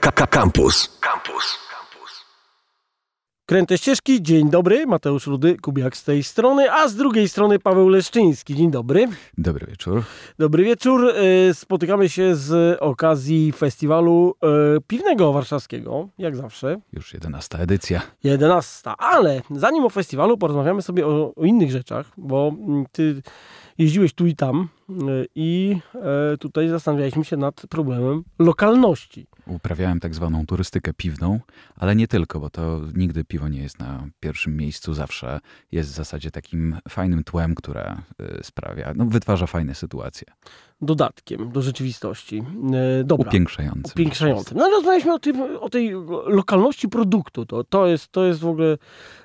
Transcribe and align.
Campus. 0.00 0.98
Campus. 1.00 1.58
Kręte 3.46 3.78
ścieżki, 3.78 4.22
dzień 4.22 4.50
dobry, 4.50 4.86
Mateusz 4.86 5.26
Rudy, 5.26 5.56
Kubiak 5.56 5.96
z 5.96 6.04
tej 6.04 6.22
strony, 6.22 6.72
a 6.72 6.88
z 6.88 6.96
drugiej 6.96 7.28
strony 7.28 7.58
Paweł 7.58 7.88
Leszczyński, 7.88 8.54
dzień 8.54 8.70
dobry. 8.70 9.08
Dobry 9.38 9.66
wieczór. 9.66 10.02
Dobry 10.38 10.64
wieczór, 10.64 11.08
e, 11.08 11.54
spotykamy 11.54 12.08
się 12.08 12.36
z 12.36 12.78
okazji 12.80 13.52
festiwalu 13.52 14.34
e, 14.42 14.46
piwnego 14.86 15.32
warszawskiego, 15.32 16.08
jak 16.18 16.36
zawsze. 16.36 16.76
Już 16.92 17.14
11 17.14 17.58
edycja. 17.58 18.02
11, 18.24 18.90
ale 18.98 19.42
zanim 19.50 19.84
o 19.84 19.90
festiwalu 19.90 20.38
porozmawiamy 20.38 20.82
sobie 20.82 21.06
o, 21.06 21.34
o 21.36 21.44
innych 21.44 21.70
rzeczach, 21.70 22.06
bo 22.16 22.52
mm, 22.58 22.86
ty 22.92 23.22
jeździłeś 23.78 24.14
tu 24.14 24.26
i 24.26 24.36
tam 24.36 24.68
i 25.34 25.78
tutaj 26.40 26.68
zastanawialiśmy 26.68 27.24
się 27.24 27.36
nad 27.36 27.66
problemem 27.70 28.22
lokalności 28.38 29.26
uprawiałem 29.46 30.00
tak 30.00 30.14
zwaną 30.14 30.46
turystykę 30.46 30.94
piwną, 30.94 31.40
ale 31.76 31.96
nie 31.96 32.08
tylko, 32.08 32.40
bo 32.40 32.50
to 32.50 32.80
nigdy 32.94 33.24
piwo 33.24 33.48
nie 33.48 33.62
jest 33.62 33.78
na 33.78 34.06
pierwszym 34.20 34.56
miejscu, 34.56 34.94
zawsze 34.94 35.40
jest 35.72 35.90
w 35.90 35.94
zasadzie 35.94 36.30
takim 36.30 36.76
fajnym 36.88 37.24
tłem, 37.24 37.54
które 37.54 37.96
y, 38.20 38.44
sprawia, 38.44 38.92
no, 38.96 39.04
wytwarza 39.04 39.46
fajne 39.46 39.74
sytuacje. 39.74 40.26
Dodatkiem 40.80 41.52
do 41.52 41.62
rzeczywistości. 41.62 42.42
E, 43.00 43.04
dobra. 43.04 43.28
Upiększającym. 43.28 43.92
Upiększającym. 43.94 44.58
No 44.58 44.70
rozmawialiśmy 44.70 45.12
o, 45.12 45.18
tym, 45.18 45.56
o 45.60 45.68
tej 45.68 45.92
lokalności 46.26 46.88
produktu. 46.88 47.46
To, 47.46 47.64
to, 47.64 47.86
jest, 47.86 48.08
to 48.08 48.24
jest 48.24 48.40
w 48.40 48.46
ogóle 48.46 48.78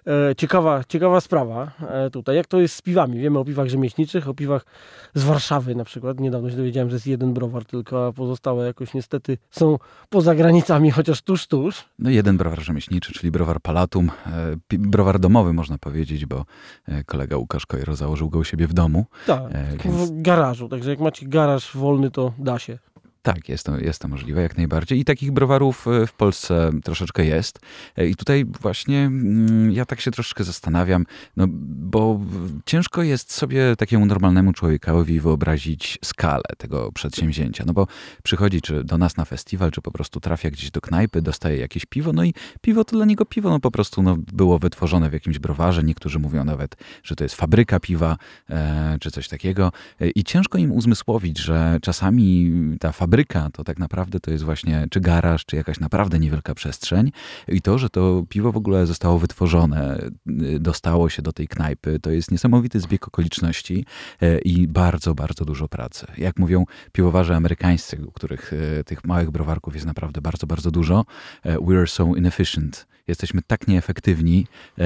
e, 0.08 0.36
ciekawa, 0.36 0.84
ciekawa 0.84 1.22
sprawa 1.22 1.72
e, 1.82 2.10
tutaj. 2.10 2.36
Jak 2.36 2.48
to 2.48 2.60
jest 2.60 2.76
z 2.76 2.82
piwami? 2.82 3.20
Wiemy 3.20 3.40
o 3.40 3.46
piwach 3.46 3.68
rzemieślniczych, 3.68 4.30
o 4.30 4.34
piwach 4.34 4.66
z 5.14 5.24
Warszawy 5.24 5.49
na 5.76 5.84
przykład. 5.84 6.20
Niedawno 6.20 6.50
się 6.50 6.58
dowiedziałem, 6.58 6.90
że 6.90 6.96
jest 6.96 7.08
jeden 7.08 7.34
browar 7.34 7.66
tylko, 7.66 8.08
a 8.08 8.14
pozostałe 8.14 8.66
jakoś 8.66 8.94
niestety 8.94 9.38
są 9.52 9.78
poza 10.10 10.36
granicami, 10.36 10.92
chociaż 10.92 11.22
tuż, 11.22 11.48
tuż. 11.48 11.86
No 12.00 12.10
jeden 12.10 12.38
browar 12.38 12.62
rzemieślniczy, 12.62 13.14
czyli 13.14 13.32
browar 13.32 13.62
Palatum. 13.62 14.12
E, 14.28 14.78
browar 14.78 15.20
domowy 15.20 15.54
można 15.54 15.78
powiedzieć, 15.78 16.26
bo 16.26 16.46
e, 16.88 17.04
kolega 17.04 17.38
Łukasz 17.38 17.66
Kojero 17.66 17.96
założył 17.96 18.30
go 18.30 18.40
u 18.40 18.44
siebie 18.44 18.68
w 18.68 18.74
domu. 18.74 19.06
Tak, 19.28 19.44
e, 19.52 19.78
więc... 19.84 20.12
w 20.12 20.22
garażu. 20.22 20.70
Także 20.70 20.90
jak 20.90 21.00
macie 21.00 21.28
garaż 21.28 21.78
wolny, 21.78 22.12
to 22.12 22.34
da 22.38 22.60
się. 22.60 22.78
Tak, 23.22 23.50
jest 23.50 23.66
to, 23.66 23.78
jest 23.78 24.02
to 24.02 24.08
możliwe, 24.08 24.42
jak 24.42 24.58
najbardziej. 24.58 25.00
I 25.00 25.06
takich 25.06 25.32
browarów 25.32 25.88
e, 25.88 26.08
w 26.08 26.14
Polsce 26.14 26.72
troszeczkę 26.84 27.26
jest. 27.26 27.60
E, 27.98 28.08
I 28.08 28.16
tutaj 28.16 28.46
właśnie 28.46 29.00
mm, 29.00 29.72
ja 29.72 29.86
tak 29.86 30.02
się 30.02 30.12
troszeczkę 30.12 30.44
zastanawiam, 30.44 31.06
no 31.38 31.46
bo 31.50 32.20
ciężko 32.66 33.04
jest 33.04 33.34
sobie 33.34 33.76
takiemu 33.76 34.06
normalnemu 34.06 34.54
człowiekowi 34.54 35.20
wyobrazić 35.20 36.00
skalę 36.06 36.44
tego 36.58 36.92
przedsięwzięcia. 36.92 37.64
No 37.68 37.74
bo 37.74 37.88
przychodzi 38.24 38.62
czy 38.62 38.84
do 38.84 38.98
nas 38.98 39.18
na 39.18 39.26
festiwal, 39.26 39.72
czy 39.72 39.82
po 39.82 39.92
prostu 39.92 40.20
trafia 40.20 40.52
gdzieś 40.52 40.72
do 40.72 40.82
knajpy, 40.82 41.22
dostaje 41.22 41.58
jakieś 41.58 41.86
piwo, 41.86 42.14
no 42.14 42.24
i 42.24 42.34
piwo 42.62 42.84
to 42.84 42.96
dla 42.96 43.06
niego 43.06 43.26
piwo, 43.26 43.50
no 43.50 43.60
po 43.60 43.72
prostu 43.72 44.04
no, 44.04 44.18
było 44.34 44.60
wytworzone 44.60 45.10
w 45.10 45.14
jakimś 45.14 45.40
browarze. 45.40 45.84
Niektórzy 45.84 46.20
mówią 46.20 46.44
nawet, 46.44 46.76
że 47.04 47.16
to 47.16 47.24
jest 47.24 47.36
fabryka 47.36 47.80
piwa, 47.80 48.18
e, 48.50 48.98
czy 49.02 49.12
coś 49.12 49.28
takiego. 49.28 49.72
E, 50.02 50.10
I 50.10 50.24
ciężko 50.24 50.58
im 50.58 50.72
uzmysłowić, 50.72 51.40
że 51.40 51.78
czasami 51.82 52.52
ta 52.80 52.92
fabryka 52.92 53.09
fabryka 53.10 53.50
to 53.54 53.64
tak 53.64 53.80
naprawdę 53.80 54.20
to 54.20 54.32
jest 54.32 54.44
właśnie 54.44 54.88
czy 54.90 55.02
garaż, 55.02 55.46
czy 55.46 55.56
jakaś 55.56 55.80
naprawdę 55.80 56.20
niewielka 56.20 56.56
przestrzeń. 56.56 57.12
I 57.48 57.62
to, 57.62 57.78
że 57.78 57.90
to 57.90 58.24
piwo 58.30 58.52
w 58.52 58.58
ogóle 58.58 58.86
zostało 58.86 59.20
wytworzone, 59.20 60.10
y, 60.42 60.60
dostało 60.60 61.10
się 61.10 61.22
do 61.22 61.34
tej 61.34 61.48
knajpy, 61.48 62.00
to 62.00 62.12
jest 62.12 62.32
niesamowity 62.32 62.80
zbieg 62.80 63.08
okoliczności 63.08 63.86
y, 64.24 64.40
i 64.40 64.68
bardzo, 64.68 65.16
bardzo 65.16 65.46
dużo 65.46 65.68
pracy. 65.68 66.08
Jak 66.18 66.40
mówią 66.40 66.66
piwowarze 66.92 67.36
amerykańscy, 67.36 68.06
u 68.06 68.12
których 68.12 68.54
y, 68.54 68.84
tych 68.86 69.04
małych 69.04 69.32
browarków 69.32 69.74
jest 69.74 69.86
naprawdę 69.86 70.22
bardzo, 70.22 70.48
bardzo 70.48 70.72
dużo, 70.72 71.06
we 71.46 71.78
are 71.78 71.88
so 71.88 72.16
inefficient 72.16 72.88
jesteśmy 73.10 73.42
tak 73.48 73.68
nieefektywni, 73.68 74.48
e, 74.78 74.84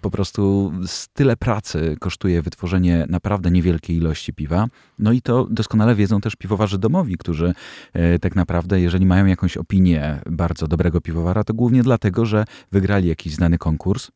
po 0.00 0.10
prostu 0.10 0.72
tyle 1.12 1.36
pracy 1.36 1.96
kosztuje 2.00 2.42
wytworzenie 2.42 3.06
naprawdę 3.08 3.50
niewielkiej 3.50 3.96
ilości 3.96 4.32
piwa. 4.32 4.66
No 4.98 5.12
i 5.12 5.22
to 5.22 5.46
doskonale 5.50 5.94
wiedzą 5.94 6.20
też 6.20 6.36
piwowarzy 6.36 6.78
domowi, 6.78 7.16
którzy 7.16 7.54
e, 7.92 8.18
tak 8.18 8.36
naprawdę, 8.36 8.80
jeżeli 8.80 9.06
mają 9.06 9.26
jakąś 9.26 9.56
opinię 9.56 10.20
bardzo 10.30 10.66
dobrego 10.66 11.00
piwowara, 11.00 11.44
to 11.44 11.54
głównie 11.54 11.82
dlatego, 11.82 12.26
że 12.26 12.44
wygrali 12.72 13.08
jakiś 13.08 13.34
znany 13.34 13.58
konkurs 13.58 14.10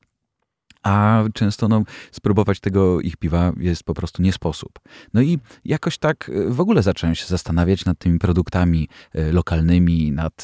a 0.85 1.25
często 1.35 1.69
no, 1.69 1.83
spróbować 2.13 2.61
tego 2.61 3.01
ich 3.01 3.17
piwa 3.17 3.53
jest 3.57 3.83
po 3.83 3.95
prostu 3.95 4.23
nie 4.23 4.33
sposób. 4.33 4.79
No 5.15 5.23
i 5.23 5.39
jakoś 5.65 5.99
tak 5.99 6.31
e, 6.35 6.51
w 6.51 6.61
ogóle 6.61 6.83
zacząłem 6.83 7.15
się 7.15 7.27
zastanawiać 7.27 7.85
nad 7.85 7.99
tymi 7.99 8.19
produktami 8.19 8.89
e, 9.15 9.33
lokalnymi, 9.33 10.13
nad 10.13 10.43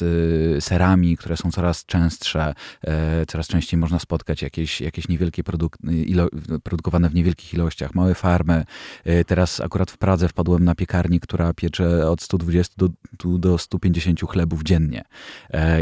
e, 0.57 0.61
serami, 0.61 1.17
które 1.17 1.37
są 1.37 1.51
coraz 1.51 1.85
częstsze, 1.85 2.53
coraz 3.27 3.47
częściej 3.47 3.79
można 3.79 3.99
spotkać 3.99 4.41
jakieś, 4.41 4.81
jakieś 4.81 5.07
niewielkie 5.07 5.43
produk 5.43 5.77
ilo 6.05 6.27
produkowane 6.63 7.09
w 7.09 7.15
niewielkich 7.15 7.53
ilościach, 7.53 7.95
małe 7.95 8.15
farmy. 8.15 8.65
Teraz 9.27 9.59
akurat 9.59 9.91
w 9.91 9.97
Pradze 9.97 10.27
wpadłem 10.27 10.63
na 10.63 10.75
piekarnię, 10.75 11.19
która 11.19 11.53
piecze 11.53 12.09
od 12.09 12.21
120 12.21 12.73
do, 12.77 12.89
do 13.37 13.57
150 13.57 14.21
chlebów 14.21 14.63
dziennie 14.63 15.03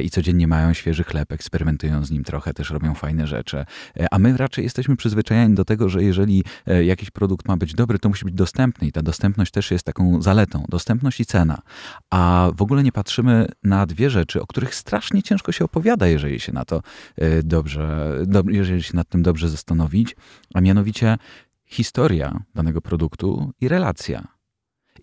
i 0.03 0.09
codziennie 0.09 0.47
mają 0.47 0.73
świeży 0.73 1.03
chleb, 1.03 1.31
eksperymentują 1.31 2.05
z 2.05 2.11
nim 2.11 2.23
trochę, 2.23 2.53
też 2.53 2.69
robią 2.69 2.93
fajne 2.93 3.27
rzeczy. 3.27 3.65
A 4.11 4.19
my 4.19 4.37
raczej 4.37 4.48
jesteśmy 4.57 4.95
przyzwyczajeni 4.95 5.55
do 5.55 5.65
tego, 5.65 5.89
że 5.89 6.03
jeżeli 6.03 6.43
e, 6.67 6.85
jakiś 6.85 7.11
produkt 7.11 7.47
ma 7.47 7.57
być 7.57 7.73
dobry, 7.73 7.99
to 7.99 8.09
musi 8.09 8.25
być 8.25 8.33
dostępny 8.33 8.87
i 8.87 8.91
ta 8.91 9.01
dostępność 9.01 9.51
też 9.51 9.71
jest 9.71 9.83
taką 9.83 10.21
zaletą. 10.21 10.65
Dostępność 10.69 11.19
i 11.19 11.25
cena. 11.25 11.61
A 12.09 12.51
w 12.55 12.61
ogóle 12.61 12.83
nie 12.83 12.91
patrzymy 12.91 13.47
na 13.63 13.85
dwie 13.85 14.09
rzeczy, 14.09 14.41
o 14.41 14.47
których 14.47 14.75
strasznie 14.75 15.23
ciężko 15.23 15.51
się 15.51 15.65
opowiada, 15.65 16.07
jeżeli 16.07 16.39
się 16.39 16.53
na 16.53 16.65
to 16.65 16.81
e, 17.15 17.43
dobrze, 17.43 18.15
jeżeli 18.47 18.83
się 18.83 18.95
nad 18.95 19.09
tym 19.09 19.23
dobrze 19.23 19.49
zastanowić, 19.49 20.15
a 20.53 20.61
mianowicie 20.61 21.17
historia 21.65 22.43
danego 22.55 22.81
produktu 22.81 23.51
i 23.61 23.67
relacja. 23.67 24.38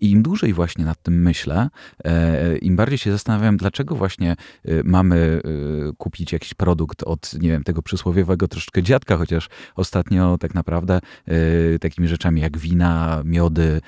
I 0.01 0.11
im 0.11 0.23
dłużej 0.23 0.53
właśnie 0.53 0.85
nad 0.85 1.03
tym 1.03 1.21
myślę, 1.21 1.69
e, 2.03 2.57
im 2.57 2.75
bardziej 2.75 2.97
się 2.97 3.11
zastanawiam, 3.11 3.57
dlaczego 3.57 3.95
właśnie 3.95 4.31
e, 4.31 4.35
mamy 4.83 5.41
e, 5.89 5.93
kupić 5.97 6.33
jakiś 6.33 6.53
produkt 6.53 7.03
od, 7.03 7.33
nie 7.33 7.49
wiem, 7.49 7.63
tego 7.63 7.81
przysłowiowego 7.81 8.47
troszeczkę 8.47 8.83
dziadka, 8.83 9.17
chociaż 9.17 9.49
ostatnio 9.75 10.37
tak 10.37 10.55
naprawdę 10.55 10.99
takimi 11.81 12.07
rzeczami 12.07 12.41
jak 12.41 12.57
wina, 12.57 13.21
miody, 13.25 13.81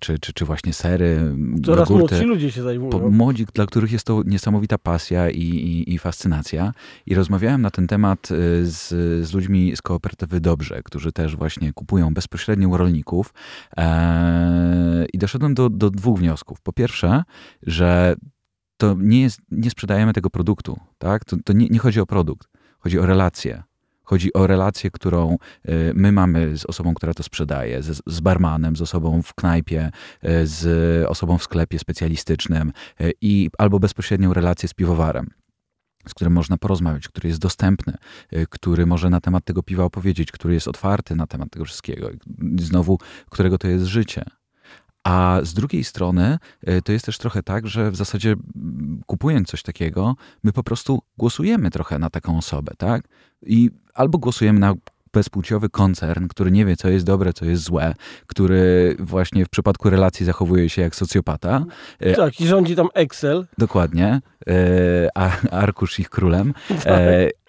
czy, 0.00 0.18
czy, 0.18 0.32
czy 0.32 0.44
właśnie 0.44 0.72
sery, 0.72 1.34
Coraz 1.64 1.88
jogurty, 1.88 2.14
młodsi 2.14 2.28
ludzie 2.28 2.50
się 2.52 2.62
zajmują. 2.62 3.10
Młodzi, 3.10 3.46
dla 3.54 3.66
których 3.66 3.92
jest 3.92 4.06
to 4.06 4.22
niesamowita 4.26 4.78
pasja 4.78 5.30
i, 5.30 5.40
i, 5.40 5.94
i 5.94 5.98
fascynacja. 5.98 6.72
I 7.06 7.14
rozmawiałem 7.14 7.62
na 7.62 7.70
ten 7.70 7.86
temat 7.86 8.28
z, 8.62 8.88
z 9.26 9.32
ludźmi 9.32 9.76
z 9.76 9.82
kooperatywy 9.82 10.40
Dobrze, 10.40 10.82
którzy 10.82 11.12
też 11.12 11.36
właśnie 11.36 11.72
kupują 11.72 12.14
bezpośrednio 12.14 12.68
u 12.68 12.76
rolników. 12.76 13.34
I 15.12 15.18
doszedłem 15.18 15.54
do, 15.54 15.70
do 15.70 15.90
dwóch 15.90 16.18
wniosków. 16.18 16.60
Po 16.60 16.72
pierwsze, 16.72 17.22
że 17.62 18.16
to 18.76 18.94
nie, 18.98 19.22
jest, 19.22 19.40
nie 19.50 19.70
sprzedajemy 19.70 20.12
tego 20.12 20.30
produktu, 20.30 20.80
tak? 20.98 21.24
To, 21.24 21.36
to 21.44 21.52
nie, 21.52 21.66
nie 21.66 21.78
chodzi 21.78 22.00
o 22.00 22.06
produkt, 22.06 22.48
chodzi 22.78 22.98
o 22.98 23.06
relację. 23.06 23.62
Chodzi 24.02 24.32
o 24.32 24.46
relację, 24.46 24.90
którą 24.90 25.32
e, 25.32 25.72
my 25.94 26.12
mamy 26.12 26.56
z 26.56 26.64
osobą, 26.66 26.94
która 26.94 27.14
to 27.14 27.22
sprzedaje, 27.22 27.82
z, 27.82 28.02
z 28.06 28.20
barmanem, 28.20 28.76
z 28.76 28.82
osobą 28.82 29.22
w 29.22 29.34
knajpie, 29.34 29.90
e, 30.22 30.46
z 30.46 31.06
osobą 31.06 31.38
w 31.38 31.42
sklepie 31.42 31.78
specjalistycznym 31.78 32.72
e, 33.00 33.10
i 33.20 33.50
albo 33.58 33.78
bezpośrednią 33.78 34.34
relację 34.34 34.68
z 34.68 34.74
piwowarem 34.74 35.30
z 36.08 36.14
którym 36.14 36.32
można 36.32 36.56
porozmawiać, 36.56 37.08
który 37.08 37.28
jest 37.28 37.40
dostępny, 37.40 37.94
który 38.50 38.86
może 38.86 39.10
na 39.10 39.20
temat 39.20 39.44
tego 39.44 39.62
piwa 39.62 39.84
opowiedzieć, 39.84 40.32
który 40.32 40.54
jest 40.54 40.68
otwarty 40.68 41.16
na 41.16 41.26
temat 41.26 41.50
tego 41.50 41.64
wszystkiego, 41.64 42.10
znowu, 42.58 42.98
którego 43.30 43.58
to 43.58 43.68
jest 43.68 43.84
życie. 43.84 44.24
A 45.08 45.40
z 45.42 45.54
drugiej 45.54 45.84
strony 45.84 46.38
e, 46.66 46.82
to 46.82 46.92
jest 46.92 47.04
też 47.04 47.18
trochę 47.18 47.42
tak, 47.42 47.66
że 47.66 47.90
w 47.90 47.96
zasadzie 47.96 48.34
kupując 49.06 49.48
coś 49.48 49.62
takiego, 49.62 50.16
my 50.42 50.52
po 50.52 50.62
prostu 50.62 51.02
głosujemy 51.18 51.70
trochę 51.70 51.98
na 51.98 52.10
taką 52.10 52.38
osobę, 52.38 52.72
tak? 52.78 53.02
I 53.42 53.70
albo 53.94 54.18
głosujemy 54.18 54.60
na 54.60 54.74
bezpłciowy 55.12 55.68
koncern, 55.68 56.28
który 56.28 56.50
nie 56.50 56.66
wie, 56.66 56.76
co 56.76 56.88
jest 56.88 57.06
dobre, 57.06 57.32
co 57.32 57.44
jest 57.44 57.62
złe, 57.62 57.94
który 58.26 58.96
właśnie 58.98 59.44
w 59.44 59.48
przypadku 59.48 59.90
relacji 59.90 60.26
zachowuje 60.26 60.68
się 60.68 60.82
jak 60.82 60.96
socjopata. 60.96 61.64
E, 62.00 62.14
tak, 62.14 62.40
i 62.40 62.46
rządzi 62.46 62.76
tam 62.76 62.88
Excel. 62.94 63.46
Dokładnie, 63.58 64.20
e, 64.48 65.08
a 65.14 65.30
arkusz 65.50 65.98
ich 65.98 66.10
królem. 66.10 66.54
Tak. 66.84 66.98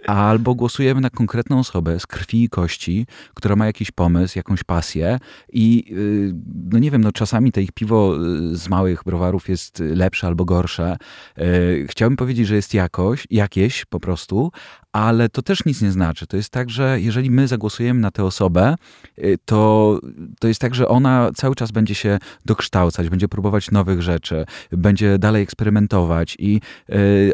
Albo 0.07 0.55
głosujemy 0.55 1.01
na 1.01 1.09
konkretną 1.09 1.59
osobę 1.59 1.99
z 1.99 2.07
krwi 2.07 2.43
i 2.43 2.49
kości, 2.49 3.07
która 3.33 3.55
ma 3.55 3.65
jakiś 3.65 3.91
pomysł, 3.91 4.39
jakąś 4.39 4.63
pasję 4.63 5.19
i 5.53 5.85
y, 5.91 6.33
no 6.71 6.79
nie 6.79 6.91
wiem, 6.91 7.01
no 7.01 7.11
czasami 7.11 7.51
to 7.51 7.59
ich 7.59 7.71
piwo 7.71 8.15
y, 8.51 8.57
z 8.57 8.69
małych 8.69 9.03
browarów 9.03 9.49
jest 9.49 9.79
lepsze 9.79 10.27
albo 10.27 10.45
gorsze. 10.45 10.97
Y, 11.37 11.87
chciałbym 11.89 12.17
powiedzieć, 12.17 12.47
że 12.47 12.55
jest 12.55 12.73
jakoś, 12.73 13.27
jakieś 13.29 13.85
po 13.85 13.99
prostu, 13.99 14.51
ale 14.91 15.29
to 15.29 15.41
też 15.41 15.65
nic 15.65 15.81
nie 15.81 15.91
znaczy. 15.91 16.27
To 16.27 16.37
jest 16.37 16.49
tak, 16.49 16.69
że 16.69 17.01
jeżeli 17.01 17.31
my 17.31 17.47
zagłosujemy 17.47 17.99
na 17.99 18.11
tę 18.11 18.23
osobę, 18.23 18.75
to, 19.45 19.99
to 20.39 20.47
jest 20.47 20.61
tak, 20.61 20.75
że 20.75 20.87
ona 20.87 21.29
cały 21.35 21.55
czas 21.55 21.71
będzie 21.71 21.95
się 21.95 22.17
dokształcać, 22.45 23.09
będzie 23.09 23.27
próbować 23.27 23.71
nowych 23.71 24.01
rzeczy, 24.01 24.45
będzie 24.71 25.17
dalej 25.19 25.43
eksperymentować 25.43 26.35
i 26.39 26.61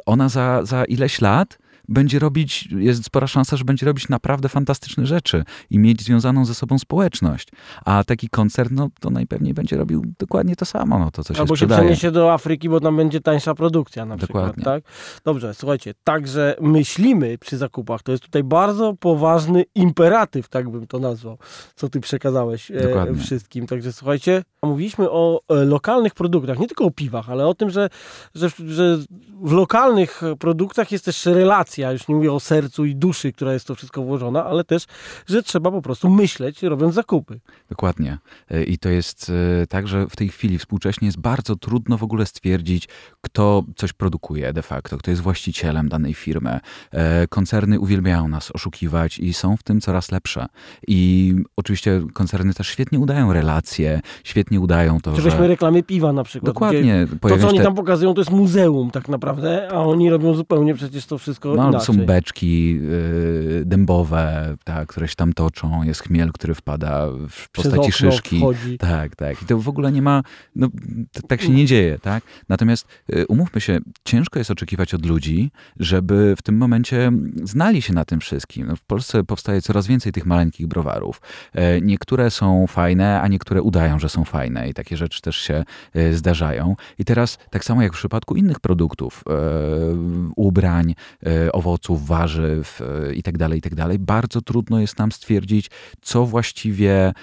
ona 0.05 0.29
za, 0.29 0.65
za 0.65 0.85
ileś 0.85 1.21
lat 1.21 1.57
będzie 1.89 2.19
robić, 2.19 2.67
jest 2.71 3.05
spora 3.05 3.27
szansa, 3.27 3.57
że 3.57 3.63
będzie 3.63 3.85
robić 3.85 4.09
naprawdę 4.09 4.49
fantastyczne 4.49 5.05
rzeczy 5.05 5.43
i 5.69 5.79
mieć 5.79 6.01
związaną 6.01 6.45
ze 6.45 6.53
sobą 6.53 6.79
społeczność. 6.79 7.47
A 7.85 8.03
taki 8.03 8.29
koncert, 8.29 8.71
no 8.71 8.89
to 8.99 9.09
najpewniej 9.09 9.53
będzie 9.53 9.77
robił 9.77 10.05
dokładnie 10.19 10.55
to 10.55 10.65
samo, 10.65 10.99
no 10.99 11.11
to 11.11 11.23
co 11.23 11.33
się 11.33 11.39
Albo 11.39 11.55
sprzedaje. 11.55 11.81
się 11.81 11.83
przeniesie 11.85 12.11
do 12.11 12.33
Afryki, 12.33 12.69
bo 12.69 12.79
tam 12.79 12.97
będzie 12.97 13.21
tańsza 13.21 13.55
produkcja 13.55 14.05
na 14.05 14.17
Dokładnie. 14.17 14.53
przykład, 14.53 14.83
tak? 14.83 14.93
Dobrze, 15.25 15.53
słuchajcie, 15.53 15.93
także 16.03 16.55
myślimy 16.61 17.37
przy 17.37 17.57
zakupach, 17.57 18.03
to 18.03 18.11
jest 18.11 18.23
tutaj 18.23 18.43
bardzo 18.43 18.93
poważny 18.93 19.63
imperatyw, 19.75 20.49
tak 20.49 20.69
bym 20.69 20.87
to 20.87 20.99
nazwał, 20.99 21.37
co 21.75 21.89
ty 21.89 21.99
przekazałeś 21.99 22.71
e, 22.71 22.81
Dokładnie. 22.81 23.23
wszystkim. 23.23 23.67
Także 23.67 23.93
słuchajcie, 23.93 24.43
mówiliśmy 24.63 25.09
o 25.09 25.41
e, 25.49 25.65
lokalnych 25.65 26.13
produktach, 26.13 26.59
nie 26.59 26.67
tylko 26.67 26.85
o 26.85 26.91
piwach, 26.91 27.29
ale 27.29 27.47
o 27.47 27.53
tym, 27.53 27.69
że, 27.69 27.89
że, 28.35 28.49
że 28.67 28.97
w 29.41 29.51
lokalnych 29.51 30.21
produktach 30.39 30.91
jest 30.91 31.05
też 31.05 31.25
relacja, 31.25 31.74
już 31.77 32.07
nie 32.07 32.15
mówię 32.15 32.33
o 32.33 32.39
sercu 32.39 32.85
i 32.85 32.95
duszy, 32.95 33.33
która 33.33 33.53
jest 33.53 33.67
to 33.67 33.75
wszystko 33.75 34.03
włożona, 34.03 34.45
ale 34.45 34.63
też, 34.63 34.85
że 35.27 35.43
trzeba 35.43 35.71
po 35.71 35.81
prostu 35.81 36.09
myśleć, 36.09 36.63
robiąc 36.63 36.95
zakupy. 36.95 37.39
Dokładnie. 37.69 38.17
E, 38.51 38.63
I 38.63 38.77
to 38.77 38.89
jest 38.89 39.31
e, 39.63 39.67
tak, 39.67 39.87
że 39.87 40.07
w 40.07 40.15
tej 40.15 40.29
chwili 40.29 40.57
współcześnie 40.59 41.05
jest 41.05 41.19
bardzo 41.19 41.55
trudno 41.55 41.97
w 41.97 42.03
ogóle 42.03 42.25
stwierdzić, 42.25 42.87
kto 43.21 43.63
coś 43.75 43.93
produkuje 43.93 44.53
de 44.53 44.61
facto, 44.61 44.97
kto 44.97 45.11
jest 45.11 45.23
właścicielem 45.23 45.89
danej 45.89 46.13
firmy. 46.13 46.59
E, 46.91 47.27
koncerny 47.27 47.79
uwielbiają 47.79 48.27
nas 48.27 48.51
oszukiwać 48.51 49.19
i 49.19 49.33
są 49.33 49.57
w 49.57 49.63
tym 49.63 49.81
coraz 49.81 50.11
lepsze. 50.11 50.45
I 50.87 51.35
oczywiście 51.55 52.01
koncerny 52.13 52.53
też 52.53 52.67
świetnie 52.67 52.99
udają 52.99 53.33
relacje, 53.33 54.01
świetnie 54.23 54.59
udają 54.59 54.99
to, 54.99 55.15
Czy 55.15 55.21
że... 55.21 55.29
weźmy 55.29 55.47
reklamy 55.47 55.83
piwa 55.83 56.13
na 56.13 56.23
przykład. 56.23 56.53
Dokładnie. 56.53 57.07
To, 57.21 57.37
co 57.37 57.47
oni 57.47 57.57
te- 57.57 57.63
tam 57.63 57.75
pokazują, 57.75 58.13
to 58.13 58.21
jest 58.21 58.31
muzeum 58.31 58.91
tak 58.91 59.09
naprawdę, 59.09 59.69
a 59.71 59.79
oni 59.79 60.09
robią 60.09 60.33
zupełnie 60.33 60.75
przecież 60.75 61.05
to 61.05 61.17
wszystko 61.17 61.55
No, 61.55 61.64
inaczej. 61.69 61.95
są 61.95 62.05
beczki 62.05 62.79
y, 63.61 63.63
dębowe, 63.65 64.55
tak, 64.63 64.87
które 64.87 65.07
się 65.07 65.15
tam 65.15 65.33
toczą, 65.33 65.83
jest 65.83 66.01
chmiel, 66.01 66.31
który 66.31 66.55
wpada 66.55 67.07
w 67.29 67.49
Przez 67.49 67.65
postaci 67.65 67.91
szyszki. 67.91 68.37
wchodzi. 68.37 68.77
Tak, 68.77 69.15
tak. 69.15 69.41
I 69.41 69.45
to 69.45 69.57
w 69.59 69.69
ogóle 69.69 69.91
nie 69.91 70.01
ma, 70.01 70.23
no 70.55 70.67
tak 71.27 71.41
się 71.41 71.49
nie 71.49 71.65
dzieje, 71.65 71.99
tak? 71.99 72.23
Natomiast 72.49 72.87
y, 73.15 73.27
umówmy 73.27 73.61
się, 73.61 73.79
ciężko 74.05 74.39
jest 74.39 74.51
oczekiwać 74.51 74.93
od 74.93 75.05
ludzi, 75.05 75.51
żeby 75.79 76.35
w 76.37 76.41
tym 76.41 76.57
momencie 76.57 77.11
znali 77.43 77.81
się 77.81 77.93
na 77.93 78.05
tym 78.05 78.19
wszystkim. 78.19 78.67
No, 78.67 78.75
w 78.75 78.81
Polsce 78.83 79.23
powstaje 79.23 79.61
coraz 79.61 79.87
więcej 79.87 80.11
tych 80.11 80.25
maleńkich 80.25 80.67
browarów. 80.67 81.21
E, 81.53 81.81
Niektóre 81.81 82.31
są 82.31 82.67
fajne, 82.67 83.21
a 83.21 83.27
niektóre 83.27 83.61
udają, 83.61 83.99
że 83.99 84.09
są 84.09 84.23
fajne 84.23 84.69
i 84.69 84.73
takie 84.73 84.97
rzeczy 84.97 85.21
też 85.21 85.35
się 85.37 85.63
e, 85.93 86.13
zdarzają. 86.13 86.75
I 86.99 87.05
teraz, 87.05 87.37
tak 87.49 87.65
samo 87.65 87.81
jak 87.81 87.93
w 87.93 87.95
przypadku 87.97 88.35
innych 88.35 88.59
produktów, 88.59 89.23
e, 89.29 89.33
ubrań, 90.35 90.95
e, 91.25 91.51
owoców, 91.55 92.07
warzyw 92.07 92.81
e, 92.81 93.13
i 93.13 93.23
tak 93.23 93.37
tak 93.61 93.75
bardzo 93.99 94.41
trudno 94.41 94.79
jest 94.79 94.99
nam 94.99 95.11
stwierdzić, 95.11 95.71
co 96.01 96.25
właściwie, 96.25 97.13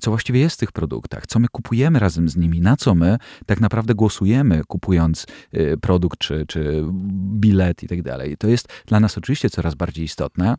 co 0.00 0.10
właściwie 0.10 0.40
jest 0.40 0.56
w 0.56 0.58
tych 0.58 0.72
produktach, 0.72 1.26
co 1.26 1.38
my 1.38 1.48
kupujemy 1.48 1.98
razem 1.98 2.28
z 2.28 2.36
nimi, 2.36 2.60
na 2.60 2.76
co 2.76 2.94
my 2.94 3.16
tak 3.46 3.60
naprawdę 3.60 3.94
głosujemy, 3.94 4.62
kupując 4.68 5.26
e, 5.52 5.76
produkt 5.76 6.18
czy, 6.18 6.46
czy 6.46 6.84
bilet 7.40 7.82
i 7.82 7.88
tak. 7.88 8.36
To 8.36 8.48
jest 8.48 8.68
dla 8.86 9.00
nas 9.00 9.18
oczywiście 9.18 9.50
coraz 9.50 9.74
bardziej 9.74 10.04
istotne. 10.04 10.54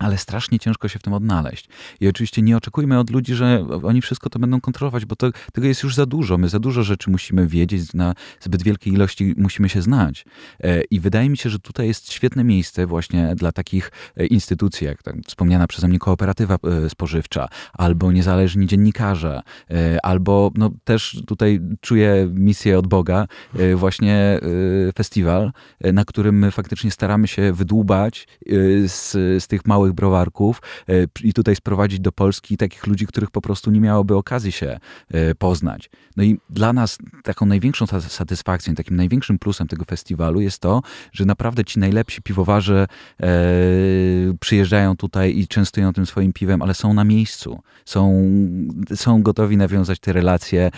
Ale 0.00 0.18
strasznie 0.18 0.58
ciężko 0.58 0.88
się 0.88 0.98
w 0.98 1.02
tym 1.02 1.12
odnaleźć. 1.12 1.68
I 2.00 2.08
oczywiście 2.08 2.42
nie 2.42 2.56
oczekujmy 2.56 2.98
od 2.98 3.10
ludzi, 3.10 3.34
że 3.34 3.66
oni 3.82 4.02
wszystko 4.02 4.30
to 4.30 4.38
będą 4.38 4.60
kontrolować, 4.60 5.04
bo 5.04 5.16
to, 5.16 5.30
tego 5.52 5.66
jest 5.66 5.82
już 5.82 5.94
za 5.94 6.06
dużo. 6.06 6.38
My 6.38 6.48
za 6.48 6.58
dużo 6.58 6.82
rzeczy 6.82 7.10
musimy 7.10 7.46
wiedzieć, 7.46 7.94
na 7.94 8.14
zbyt 8.40 8.62
wielkiej 8.62 8.92
ilości 8.92 9.34
musimy 9.36 9.68
się 9.68 9.82
znać. 9.82 10.24
E, 10.60 10.82
I 10.82 11.00
wydaje 11.00 11.30
mi 11.30 11.36
się, 11.36 11.50
że 11.50 11.58
tutaj 11.58 11.86
jest 11.86 12.12
świetne 12.12 12.44
miejsce 12.44 12.86
właśnie 12.86 13.34
dla 13.36 13.52
takich 13.52 13.92
e, 14.16 14.26
instytucji, 14.26 14.86
jak 14.86 15.02
tak 15.02 15.16
wspomniana 15.26 15.66
przeze 15.66 15.88
mnie 15.88 15.98
kooperatywa 15.98 16.54
e, 16.54 16.90
spożywcza, 16.90 17.48
albo 17.72 18.12
niezależni 18.12 18.66
dziennikarze, 18.66 19.42
albo 20.02 20.50
no, 20.54 20.70
też 20.84 21.22
tutaj 21.26 21.60
czuję 21.80 22.28
misję 22.34 22.78
od 22.78 22.86
Boga, 22.86 23.26
właśnie 23.74 24.40
festiwal, 24.96 25.52
na 25.92 26.04
którym 26.04 26.38
my 26.38 26.50
faktycznie 26.50 26.90
staramy 26.90 27.28
się 27.28 27.52
wydłubać 27.52 28.28
z, 28.86 29.12
z 29.42 29.46
tych 29.46 29.66
małych 29.66 29.85
browarków 29.92 30.62
e, 30.88 30.92
i 31.24 31.32
tutaj 31.32 31.56
sprowadzić 31.56 32.00
do 32.00 32.12
Polski 32.12 32.56
takich 32.56 32.86
ludzi, 32.86 33.06
których 33.06 33.30
po 33.30 33.40
prostu 33.40 33.70
nie 33.70 33.80
miałoby 33.80 34.16
okazji 34.16 34.52
się 34.52 34.78
e, 35.10 35.34
poznać. 35.34 35.90
No 36.16 36.24
i 36.24 36.38
dla 36.50 36.72
nas 36.72 36.98
taką 37.22 37.46
największą 37.46 37.84
sa- 37.84 38.00
satysfakcją, 38.00 38.74
takim 38.74 38.96
największym 38.96 39.38
plusem 39.38 39.68
tego 39.68 39.84
festiwalu 39.84 40.40
jest 40.40 40.58
to, 40.58 40.82
że 41.12 41.24
naprawdę 41.24 41.64
ci 41.64 41.78
najlepsi 41.78 42.22
piwowarze 42.22 42.86
e, 43.20 43.26
przyjeżdżają 44.40 44.96
tutaj 44.96 45.38
i 45.38 45.48
częstują 45.48 45.92
tym 45.92 46.06
swoim 46.06 46.32
piwem, 46.32 46.62
ale 46.62 46.74
są 46.74 46.94
na 46.94 47.04
miejscu. 47.04 47.60
Są, 47.84 48.30
są 48.94 49.22
gotowi 49.22 49.56
nawiązać 49.56 49.98
te 50.00 50.12
relacje, 50.12 50.70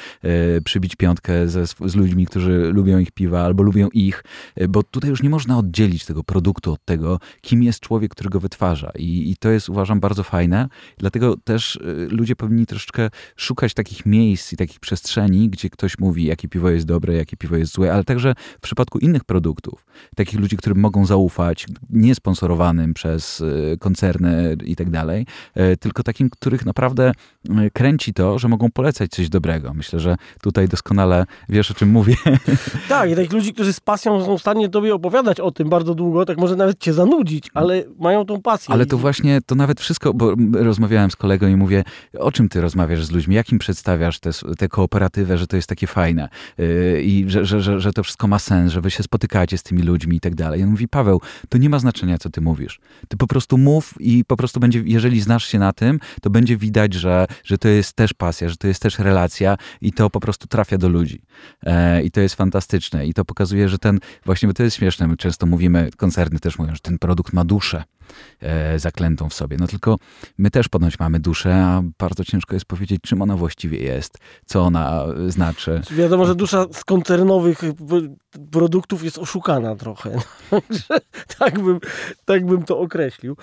przybić 0.64 0.96
piątkę 0.96 1.49
ze, 1.49 1.66
z 1.66 1.94
ludźmi, 1.94 2.26
którzy 2.26 2.70
lubią 2.72 2.99
ich 2.99 3.10
piwa 3.10 3.44
albo 3.44 3.62
lubią 3.62 3.88
ich, 3.93 4.25
bo 4.69 4.82
tutaj 4.82 5.10
już 5.10 5.22
nie 5.22 5.31
można 5.31 5.58
oddzielić 5.58 6.05
tego 6.05 6.25
produktu 6.25 6.72
od 6.72 6.84
tego, 6.84 7.20
kim 7.40 7.62
jest 7.62 7.81
człowiek, 7.81 8.10
który 8.10 8.31
go 8.31 8.40
wytwarza. 8.40 8.93
I, 8.99 9.31
i 9.31 9.37
to 9.37 9.50
jest 9.50 9.69
uważam 9.69 10.00
bardzo 10.00 10.23
fajne. 10.23 10.69
Dlatego 10.99 11.37
też 11.37 11.77
e, 11.77 11.81
ludzie 12.11 12.37
powinni 12.37 12.67
troszeczkę 12.67 13.11
szukać 13.37 13.75
takich 13.75 14.06
miejsc 14.06 14.53
i 14.53 14.56
takich 14.56 14.81
przestrzeni, 14.81 15.50
gdzie 15.50 15.71
ktoś 15.71 15.99
mówi, 15.99 16.25
jakie 16.25 16.49
piwo 16.49 16.71
jest 16.71 16.87
dobre, 16.87 17.15
jakie 17.15 17.37
piwo 17.37 17.56
jest 17.56 17.73
złe, 17.73 17.93
ale 17.93 18.05
także 18.05 18.35
w 18.59 18.61
przypadku 18.61 18.99
innych 18.99 19.25
produktów. 19.25 19.87
Takich 20.17 20.41
ludzi, 20.41 20.56
którym 20.56 20.79
mogą 20.79 21.06
zaufać, 21.06 21.67
nie 21.91 22.15
sponsorowanym 22.15 22.95
przez 22.95 23.41
e, 23.41 23.77
koncerny 23.77 24.56
i 24.65 24.77
tak 24.77 24.91
dalej, 24.91 25.27
e, 25.55 25.77
tylko 25.77 26.03
takim, 26.03 26.31
których 26.31 26.67
naprawdę 26.67 27.12
kręci 27.73 28.15
to, 28.15 28.39
że 28.39 28.49
mogą 28.49 28.71
polecać 28.71 29.11
coś 29.11 29.29
dobrego. 29.29 29.75
Myślę, 29.75 30.01
że 30.01 30.17
tutaj 30.43 30.69
doskonale 30.69 31.27
wiesz, 31.49 31.71
o 31.71 31.75
czym 31.75 31.91
mówię. 31.91 32.15
Tak, 32.89 33.11
i 33.11 33.15
takich 33.15 33.33
ludzi, 33.33 33.55
którzy 33.55 33.73
z 33.73 33.81
pasją 33.81 34.25
są 34.25 34.39
w 34.39 34.41
stanie 34.41 34.69
tobie 34.69 34.94
opowiadać 34.94 35.41
o 35.41 35.51
tym 35.51 35.69
bardzo 35.69 35.94
długo, 35.94 36.25
tak 36.25 36.39
może 36.39 36.56
nawet 36.56 36.79
cię 36.79 36.93
zanudzić, 36.93 37.51
ale 37.55 37.85
mają 37.99 38.25
tą 38.25 38.43
pasję. 38.43 38.75
Ale 38.75 38.87
to 38.88 38.99
właśnie, 38.99 39.40
to 39.46 39.55
nawet 39.55 39.81
wszystko, 39.81 40.14
bo 40.14 40.35
rozmawiałem 40.52 41.11
z 41.11 41.17
kolegą 41.17 41.49
i 41.49 41.56
mówię, 41.56 41.85
o 42.19 42.32
czym 42.32 42.49
ty 42.49 42.61
rozmawiasz 42.61 43.05
z 43.05 43.11
ludźmi, 43.11 43.35
jakim 43.35 43.58
przedstawiasz 43.58 44.20
tę 44.20 44.31
te 44.58 44.69
kooperatywę, 44.69 45.38
że 45.38 45.46
to 45.46 45.56
jest 45.56 45.69
takie 45.69 45.87
fajne 45.87 46.29
yy, 46.58 47.02
i 47.02 47.25
że, 47.31 47.44
że, 47.44 47.61
że, 47.61 47.81
że 47.81 47.93
to 47.93 48.02
wszystko 48.02 48.26
ma 48.26 48.38
sens, 48.38 48.73
że 48.73 48.81
wy 48.81 48.90
się 48.90 49.02
spotykacie 49.02 49.58
z 49.58 49.62
tymi 49.62 49.82
ludźmi 49.82 50.17
i 50.17 50.20
tak 50.20 50.34
dalej. 50.34 50.60
I 50.60 50.63
on 50.63 50.70
mówi, 50.70 50.89
Paweł, 50.89 51.20
to 51.48 51.58
nie 51.58 51.70
ma 51.70 51.79
znaczenia, 51.79 52.19
co 52.19 52.31
ty 52.31 52.41
mówisz. 52.41 52.81
Ty 53.08 53.17
po 53.17 53.27
prostu 53.27 53.58
mów 53.58 53.94
i 54.01 54.24
po 54.24 54.36
prostu 54.36 54.60
będzie, 54.60 54.82
jeżeli 54.84 55.20
znasz 55.20 55.44
się 55.44 55.58
na 55.58 55.72
tym, 55.72 56.01
to 56.22 56.31
będzie 56.31 56.56
widać, 56.56 56.94
że, 56.94 57.27
że 57.44 57.58
to 57.58 57.69
jest 57.69 57.93
też 57.93 58.15
pasja, 58.15 58.48
że 58.48 58.56
to 58.56 58.69
jest 58.69 58.82
też 58.82 58.98
relacja 58.98 59.56
i 59.81 59.93
to 59.93 60.10
po 60.10 60.20
prostu 60.20 60.46
trafia 60.46 60.79
do 60.79 60.89
ludzi. 60.89 61.22
E, 61.63 62.03
I 62.03 62.10
to 62.10 62.20
jest 62.20 62.34
fantastyczne 62.34 63.06
i 63.06 63.15
to 63.15 63.24
pokazuje, 63.24 63.69
że 63.69 63.79
ten, 63.79 63.98
właśnie, 64.24 64.48
bo 64.48 64.55
to 64.55 64.63
jest 64.63 64.77
śmieszne, 64.77 65.06
my 65.06 65.17
często 65.17 65.46
mówimy, 65.46 65.91
koncerny 65.96 66.39
też 66.39 66.58
mówią, 66.58 66.74
że 66.74 66.81
ten 66.81 66.98
produkt 66.98 67.32
ma 67.32 67.44
duszę 67.44 67.84
e, 68.41 68.79
zaklętą 68.79 69.29
w 69.29 69.34
sobie. 69.34 69.56
No 69.60 69.67
tylko 69.67 69.96
my 70.38 70.50
też 70.50 70.69
ponoć 70.69 70.98
mamy 70.98 71.20
duszę, 71.20 71.55
a 71.55 71.82
bardzo 71.98 72.24
ciężko 72.24 72.55
jest 72.55 72.67
powiedzieć, 72.67 73.00
czym 73.03 73.22
ona 73.22 73.36
właściwie 73.36 73.79
jest, 73.79 74.19
co 74.46 74.62
ona 74.62 75.05
e, 75.27 75.31
znaczy. 75.31 75.81
Wiadomo, 75.91 76.27
że 76.27 76.34
dusza 76.34 76.67
z 76.72 76.84
koncernowych 76.84 77.60
produktów 78.50 79.05
jest 79.05 79.19
oszukana 79.19 79.77
trochę. 79.77 80.10
Tak 81.38 81.60
bym, 81.62 81.79
tak 82.24 82.46
bym 82.46 82.62
to 82.62 82.79
określił. 82.79 83.36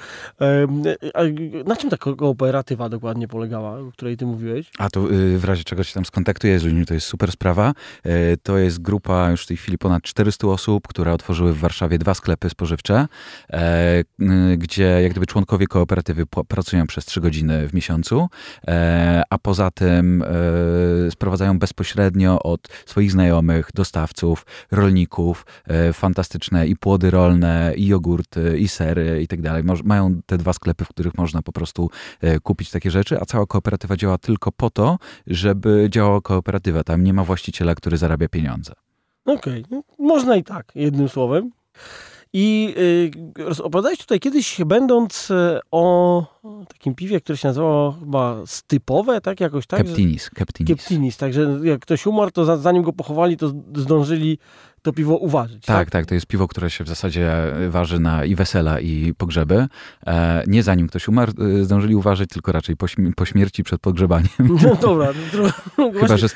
A 1.13 1.19
Na 1.65 1.75
czym 1.75 1.89
ta 1.89 1.97
ko- 1.97 2.15
kooperatywa 2.15 2.89
dokładnie 2.89 3.27
polegała, 3.27 3.79
o 3.79 3.91
której 3.91 4.17
ty 4.17 4.25
mówiłeś? 4.25 4.71
A 4.79 4.89
to 4.89 5.11
y, 5.11 5.37
w 5.37 5.45
razie 5.45 5.63
czego 5.63 5.83
się 5.83 5.93
tam 5.93 6.05
skontaktuję 6.05 6.59
z 6.59 6.63
ludźmi, 6.63 6.85
to 6.85 6.93
jest 6.93 7.07
super 7.07 7.31
sprawa. 7.31 7.73
E, 8.03 8.37
To 8.37 8.57
jest 8.57 8.81
grupa 8.81 9.29
już 9.31 9.43
w 9.43 9.47
tej 9.47 9.57
chwili 9.57 9.77
ponad 9.77 10.03
400 10.03 10.47
osób, 10.47 10.87
które 10.87 11.13
otworzyły 11.13 11.53
w 11.53 11.57
Warszawie 11.59 11.97
dwa 11.97 12.13
sklepy 12.13 12.49
spożywcze, 12.49 13.07
e, 13.49 14.03
gdzie 14.57 14.83
jak 14.83 15.11
gdyby 15.11 15.25
członkowie 15.25 15.67
kooperatywy 15.67 16.25
pracują 16.47 16.87
przez 16.87 17.05
trzy 17.05 17.21
godziny 17.21 17.67
w 17.67 17.73
miesiącu, 17.73 18.27
e, 18.67 19.23
a 19.29 19.37
poza 19.37 19.71
tym 19.71 20.23
e, 21.07 21.11
sprowadzają 21.11 21.59
bezpośrednio 21.59 22.43
od 22.43 22.67
swoich 22.85 23.11
znajomych, 23.11 23.69
dostawców, 23.73 24.45
rolników 24.71 25.45
fantastyczne 25.93 26.67
i 26.67 26.75
płody 26.75 27.11
rolne, 27.11 27.73
i 27.75 27.87
jogurty, 27.87 28.57
i 28.57 28.67
sery 28.67 29.21
i 29.21 29.27
tak 29.27 29.41
dalej. 29.41 29.63
Mają 29.83 30.21
te 30.25 30.37
dwa 30.37 30.53
sklepy, 30.53 30.85
w 30.85 30.87
których 30.87 31.17
można 31.17 31.41
po 31.41 31.51
prostu 31.51 31.89
kupić 32.43 32.71
takie 32.71 32.91
rzeczy, 32.91 33.19
a 33.19 33.25
cała 33.25 33.45
kooperatywa 33.45 33.97
działa 33.97 34.17
tylko 34.17 34.51
po 34.51 34.69
to, 34.69 34.97
żeby 35.27 35.87
działała 35.91 36.21
kooperatywa. 36.21 36.83
Tam 36.83 37.03
nie 37.03 37.13
ma 37.13 37.23
właściciela, 37.23 37.75
który 37.75 37.97
zarabia 37.97 38.27
pieniądze. 38.27 38.73
Okej, 39.25 39.65
okay. 39.65 39.81
można 39.99 40.35
i 40.35 40.43
tak, 40.43 40.71
jednym 40.75 41.09
słowem. 41.09 41.51
I 42.37 42.73
y, 43.39 43.63
opowiadałeś 43.63 43.99
tutaj 43.99 44.19
kiedyś, 44.19 44.57
będąc 44.65 45.31
y, 45.31 45.59
o 45.71 46.25
takim 46.67 46.95
piwie, 46.95 47.21
które 47.21 47.37
się 47.37 47.47
nazywało 47.47 47.91
chyba 47.91 48.41
stypowe, 48.45 49.21
tak? 49.21 49.39
Jakoś 49.39 49.67
tak? 49.67 49.83
Keptinis. 49.83 50.29
Keptinis. 50.29 50.69
Keptinis, 50.69 51.17
także 51.17 51.59
jak 51.63 51.81
ktoś 51.81 52.05
umarł, 52.07 52.31
to 52.31 52.57
zanim 52.57 52.83
go 52.83 52.93
pochowali, 52.93 53.37
to 53.37 53.53
zdążyli 53.75 54.37
to 54.85 54.93
piwo 54.93 55.17
uważyć. 55.17 55.65
Tak, 55.65 55.77
tak, 55.77 55.89
tak, 55.89 56.05
to 56.05 56.15
jest 56.15 56.27
piwo, 56.27 56.47
które 56.47 56.69
się 56.69 56.83
w 56.83 56.87
zasadzie 56.87 57.31
waży 57.69 57.99
na 57.99 58.25
i 58.25 58.35
wesela, 58.35 58.79
i 58.79 59.13
pogrzeby. 59.17 59.67
E, 60.07 60.43
nie 60.47 60.63
zanim 60.63 60.87
ktoś 60.87 61.07
umarł, 61.07 61.31
e, 61.61 61.63
zdążyli 61.63 61.95
uważać, 61.95 62.29
tylko 62.29 62.51
raczej 62.51 62.77
po, 62.77 62.85
po 63.15 63.25
śmierci 63.25 63.63
przed 63.63 63.81
pogrzebaniem. 63.81 64.29
No 64.39 64.75
dobra. 64.75 65.07
No, 65.37 65.49
chyba, 65.91 65.99
właśnie, 65.99 66.17
że 66.17 66.27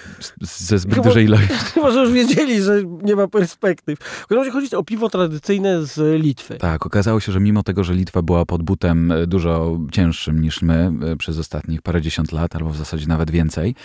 ze 0.42 0.80
zbyt 0.80 0.96
chyba, 0.96 1.08
dużej 1.08 1.26
ilości. 1.26 1.48
Chyba, 1.74 1.92
że 1.92 2.00
już 2.00 2.12
wiedzieli, 2.12 2.62
że 2.62 2.84
nie 3.04 3.16
ma 3.16 3.28
perspektyw. 3.28 4.00
W 4.00 4.28
każdym 4.28 4.38
razie 4.38 4.52
chodzi 4.52 4.76
o 4.76 4.84
piwo 4.84 5.10
tradycyjne 5.10 5.86
z 5.86 6.22
Litwy. 6.22 6.56
Tak, 6.56 6.86
okazało 6.86 7.20
się, 7.20 7.32
że 7.32 7.40
mimo 7.40 7.64
tego, 7.64 7.84
że 7.84 7.94
Litwa 7.94 8.22
była 8.22 8.46
pod 8.46 8.64
butem 8.64 9.12
e, 9.12 9.28
dużo 9.28 9.78
cięższym 10.00 10.42
niż 10.42 10.62
my 10.62 10.92
e, 11.02 11.16
przez 11.16 11.40
ostatnich 11.40 11.82
parędziesiąt 11.82 12.32
lat, 12.32 12.56
albo 12.56 12.70
w 12.70 12.78
zasadzie 12.78 13.08
nawet 13.08 13.32
więcej, 13.32 13.76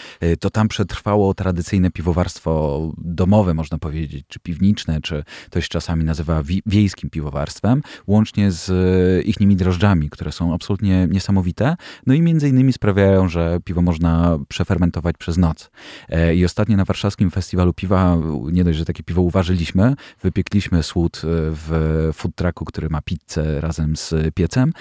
to 0.41 0.51
tam 0.51 0.69
przetrwało 0.69 1.35
tradycyjne 1.35 1.91
piwowarstwo 1.91 2.93
domowe, 2.99 3.55
można 3.55 3.79
powiedzieć, 3.79 4.25
czy 4.29 4.39
piwniczne, 4.41 5.01
czy 5.01 5.25
to 5.51 5.61
się 5.61 5.69
czasami 5.69 6.05
nazywa 6.05 6.43
wiejskim 6.67 7.11
piwowarstwem, 7.11 7.83
łącznie 8.07 8.51
z 8.53 8.71
e, 8.71 9.23
ich 9.23 9.41
nimi 9.41 9.57
drożdżami, 9.57 10.11
które 10.11 10.33
są 10.33 10.55
absolutnie 10.55 11.09
niesamowite. 11.11 11.77
No 12.07 12.15
i 12.15 12.23
między 12.23 12.49
innymi 12.49 12.73
sprawiają, 12.73 13.29
że 13.29 13.59
piwo 13.65 13.83
można 13.83 14.39
przefermentować 14.49 15.17
przez 15.17 15.39
noc. 15.39 15.71
E, 16.09 16.35
I 16.35 16.45
ostatnio 16.45 16.77
na 16.77 16.85
warszawskim 16.85 17.31
festiwalu 17.31 17.73
piwa, 17.73 18.17
nie 18.53 18.65
dość, 18.65 18.79
że 18.79 18.85
takie 18.85 19.03
piwo 19.03 19.23
uważyliśmy, 19.23 19.95
wypiekliśmy 20.23 20.83
słód 20.83 21.17
e, 21.17 21.21
w 21.29 22.11
food 22.15 22.35
trucku, 22.35 22.65
który 22.65 22.89
ma 22.91 23.01
pizzę 23.03 23.61
razem 23.61 23.97
z 23.97 24.35
piecem 24.35 24.73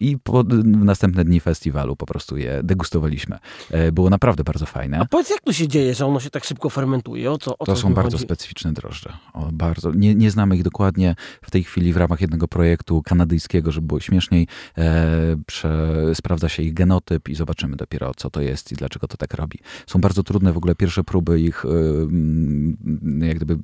i 0.00 0.16
po 0.78 0.84
następne 0.84 1.24
dni 1.24 1.40
festiwalu 1.40 1.96
po 1.96 2.06
prostu 2.06 2.36
je 2.36 2.60
degustowaliśmy. 2.62 3.38
Było 3.92 4.10
naprawdę 4.10 4.44
bardzo 4.44 4.66
fajne. 4.66 4.98
A 4.98 5.04
powiedz, 5.04 5.30
jak 5.30 5.40
to 5.40 5.52
się 5.52 5.68
dzieje, 5.68 5.94
że 5.94 6.06
ono 6.06 6.20
się 6.20 6.30
tak 6.30 6.44
szybko 6.44 6.70
fermentuje? 6.70 7.32
O 7.32 7.38
co, 7.38 7.58
o 7.58 7.64
to 7.64 7.76
są 7.76 7.94
bardzo 7.94 8.16
chodzi? 8.16 8.24
specyficzne 8.24 8.72
drożdże. 8.72 9.12
O, 9.32 9.48
bardzo. 9.52 9.92
Nie, 9.92 10.14
nie 10.14 10.30
znamy 10.30 10.56
ich 10.56 10.62
dokładnie 10.62 11.14
w 11.42 11.50
tej 11.50 11.64
chwili 11.64 11.92
w 11.92 11.96
ramach 11.96 12.20
jednego 12.20 12.48
projektu 12.48 13.02
kanadyjskiego, 13.02 13.72
żeby 13.72 13.86
było 13.86 14.00
śmieszniej. 14.00 14.46
E, 14.78 15.36
prze, 15.46 15.94
sprawdza 16.14 16.48
się 16.48 16.62
ich 16.62 16.74
genotyp 16.74 17.28
i 17.28 17.34
zobaczymy 17.34 17.76
dopiero, 17.76 18.14
co 18.16 18.30
to 18.30 18.40
jest 18.40 18.72
i 18.72 18.74
dlaczego 18.74 19.08
to 19.08 19.16
tak 19.16 19.34
robi. 19.34 19.58
Są 19.86 20.00
bardzo 20.00 20.22
trudne 20.22 20.52
w 20.52 20.56
ogóle 20.56 20.74
pierwsze 20.74 21.04
próby 21.04 21.40
ich 21.40 21.64
e, 21.64 23.26
jak 23.26 23.36
gdyby 23.36 23.58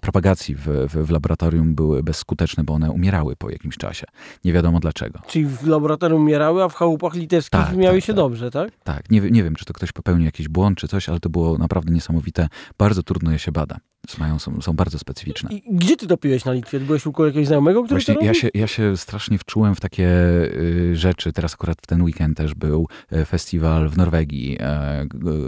propagacji 0.00 0.54
w, 0.54 0.66
w, 0.66 1.06
w, 1.06 1.10
laboratorium 1.10 1.74
były 1.74 2.02
bezskuteczne, 2.02 2.64
bo 2.64 2.74
one 2.74 2.90
umierały 2.90 3.36
po 3.36 3.50
jakimś 3.50 3.76
czasie. 3.76 4.06
Nie 4.44 4.52
wiadomo 4.52 4.80
dlaczego. 4.80 5.18
Czyli 5.26 5.46
w 5.46 5.66
laboratorium 5.66 6.21
umierały, 6.22 6.62
a 6.62 6.68
w 6.68 6.74
chałupach 6.74 7.14
litewskich 7.14 7.60
tak, 7.60 7.76
miały 7.76 7.96
tak, 7.96 8.04
się 8.04 8.12
tak. 8.12 8.16
dobrze, 8.16 8.50
tak? 8.50 8.70
Tak. 8.84 9.10
Nie, 9.10 9.20
nie 9.20 9.42
wiem, 9.44 9.54
czy 9.54 9.64
to 9.64 9.72
ktoś 9.72 9.92
popełnił 9.92 10.24
jakiś 10.24 10.48
błąd, 10.48 10.78
czy 10.78 10.88
coś, 10.88 11.08
ale 11.08 11.20
to 11.20 11.28
było 11.28 11.58
naprawdę 11.58 11.92
niesamowite. 11.92 12.48
Bardzo 12.78 13.02
trudno 13.02 13.32
je 13.32 13.38
się 13.38 13.52
bada. 13.52 13.76
Mają, 14.18 14.38
są, 14.38 14.60
są 14.60 14.72
bardzo 14.72 14.98
specyficzne. 14.98 15.50
I 15.52 15.62
gdzie 15.70 15.96
ty 15.96 16.06
to 16.06 16.16
piłeś 16.16 16.44
na 16.44 16.52
Litwie? 16.52 16.80
Byłeś 16.80 17.06
u 17.06 17.24
jakiegoś 17.24 17.46
znajomego, 17.46 17.84
który 17.84 18.00
Właśnie 18.00 18.14
to 18.14 18.24
ja 18.24 18.34
się, 18.34 18.48
ja 18.54 18.66
się 18.66 18.96
strasznie 18.96 19.38
wczułem 19.38 19.74
w 19.74 19.80
takie 19.80 20.08
y, 20.08 20.96
rzeczy. 20.96 21.32
Teraz 21.32 21.54
akurat 21.54 21.78
w 21.82 21.86
ten 21.86 22.02
weekend 22.02 22.36
też 22.36 22.54
był 22.54 22.88
y, 23.12 23.24
festiwal 23.24 23.88
w 23.88 23.96
Norwegii, 23.96 24.58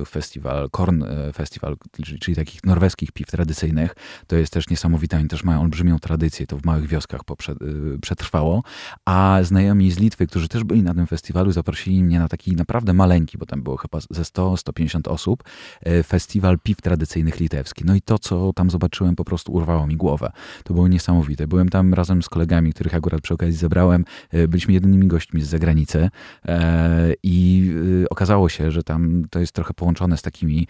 y, 0.02 0.04
festiwal 0.04 0.70
Korn 0.70 1.02
y, 1.02 1.32
Festival, 1.32 1.76
czyli, 2.04 2.18
czyli, 2.18 2.36
takich 2.36 2.64
norweskich 2.64 3.12
piw 3.12 3.26
tradycyjnych. 3.26 3.94
To 4.26 4.36
jest 4.36 4.52
też 4.52 4.70
niesamowite. 4.70 5.16
Oni 5.16 5.28
też 5.28 5.44
mają 5.44 5.60
olbrzymią 5.60 5.98
tradycję. 5.98 6.46
To 6.46 6.58
w 6.58 6.64
małych 6.64 6.86
wioskach 6.86 7.24
poprze, 7.24 7.52
y, 7.52 7.98
przetrwało. 7.98 8.62
A 9.04 9.38
znajomi 9.42 9.90
z 9.90 9.98
Litwy, 9.98 10.26
którzy 10.26 10.48
też 10.48 10.64
byli 10.64 10.82
na 10.82 10.94
tym 10.94 11.06
festiwalu, 11.06 11.52
zaprosili 11.52 12.04
mnie 12.04 12.18
na 12.18 12.28
taki 12.28 12.56
naprawdę 12.56 12.92
maleńki, 12.92 13.38
bo 13.38 13.46
tam 13.46 13.62
było 13.62 13.76
chyba 13.76 13.98
ze 14.10 14.22
100-150 14.22 15.08
osób, 15.08 15.44
y, 15.86 16.02
festiwal 16.02 16.58
piw 16.58 16.80
tradycyjnych 16.80 17.40
litewski. 17.40 17.84
No 17.86 17.94
i 17.94 18.00
to, 18.00 18.18
co 18.18 18.43
tam 18.52 18.70
zobaczyłem, 18.70 19.16
po 19.16 19.24
prostu 19.24 19.52
urwało 19.52 19.86
mi 19.86 19.96
głowę. 19.96 20.30
To 20.64 20.74
było 20.74 20.88
niesamowite. 20.88 21.46
Byłem 21.46 21.68
tam 21.68 21.94
razem 21.94 22.22
z 22.22 22.28
kolegami, 22.28 22.72
których 22.72 22.94
akurat 22.94 23.20
przy 23.20 23.34
okazji 23.34 23.54
zebrałem. 23.54 24.04
E, 24.30 24.48
byliśmy 24.48 24.74
jedynymi 24.74 25.06
gośćmi 25.06 25.42
z 25.42 25.48
zagranicy 25.48 26.10
e, 26.46 27.14
i 27.22 27.70
e, 28.02 28.08
okazało 28.08 28.48
się, 28.48 28.70
że 28.70 28.82
tam 28.82 29.24
to 29.30 29.40
jest 29.40 29.52
trochę 29.52 29.74
połączone 29.74 30.16
z 30.16 30.22
takimi 30.22 30.66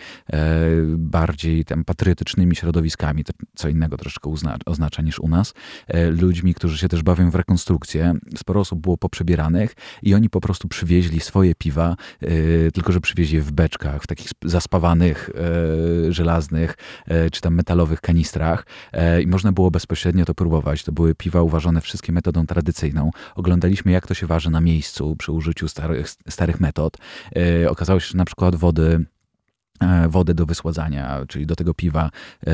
bardziej 0.96 1.64
tam 1.64 1.84
patriotycznymi 1.84 2.56
środowiskami, 2.56 3.24
to 3.24 3.32
co 3.54 3.68
innego 3.68 3.96
troszeczkę 3.96 4.30
oznacza 4.66 5.02
niż 5.02 5.18
u 5.18 5.28
nas. 5.28 5.54
Ludźmi, 6.10 6.54
którzy 6.54 6.78
się 6.78 6.88
też 6.88 7.02
bawią 7.02 7.30
w 7.30 7.34
rekonstrukcję. 7.34 8.14
Sporo 8.36 8.60
osób 8.60 8.80
było 8.80 8.96
poprzebieranych 8.96 9.74
i 10.02 10.14
oni 10.14 10.30
po 10.30 10.40
prostu 10.40 10.68
przywieźli 10.68 11.20
swoje 11.20 11.54
piwa, 11.54 11.96
tylko 12.74 12.92
że 12.92 13.00
przywieźli 13.00 13.36
je 13.36 13.42
w 13.42 13.52
beczkach, 13.52 14.02
w 14.02 14.06
takich 14.06 14.30
zaspawanych, 14.44 15.30
żelaznych, 16.08 16.76
czy 17.32 17.40
tam 17.40 17.54
metalowych 17.64 18.00
kanistrach 18.00 18.66
e, 18.92 19.22
i 19.22 19.26
można 19.26 19.52
było 19.52 19.70
bezpośrednio 19.70 20.24
to 20.24 20.34
próbować. 20.34 20.84
To 20.84 20.92
były 20.92 21.14
piwa 21.14 21.42
uważane 21.42 21.80
wszystkie 21.80 22.12
metodą 22.12 22.46
tradycyjną. 22.46 23.10
Oglądaliśmy, 23.34 23.92
jak 23.92 24.06
to 24.06 24.14
się 24.14 24.26
waży 24.26 24.50
na 24.50 24.60
miejscu 24.60 25.16
przy 25.16 25.32
użyciu 25.32 25.68
starych, 25.68 26.08
starych 26.28 26.60
metod. 26.60 26.96
E, 27.36 27.70
okazało 27.70 28.00
się, 28.00 28.08
że 28.08 28.18
na 28.18 28.24
przykład 28.24 28.56
wody 28.56 29.04
wodę 30.08 30.34
do 30.34 30.46
wysładzania, 30.46 31.20
czyli 31.28 31.46
do 31.46 31.56
tego 31.56 31.74
piwa 31.74 32.10
e, 32.46 32.50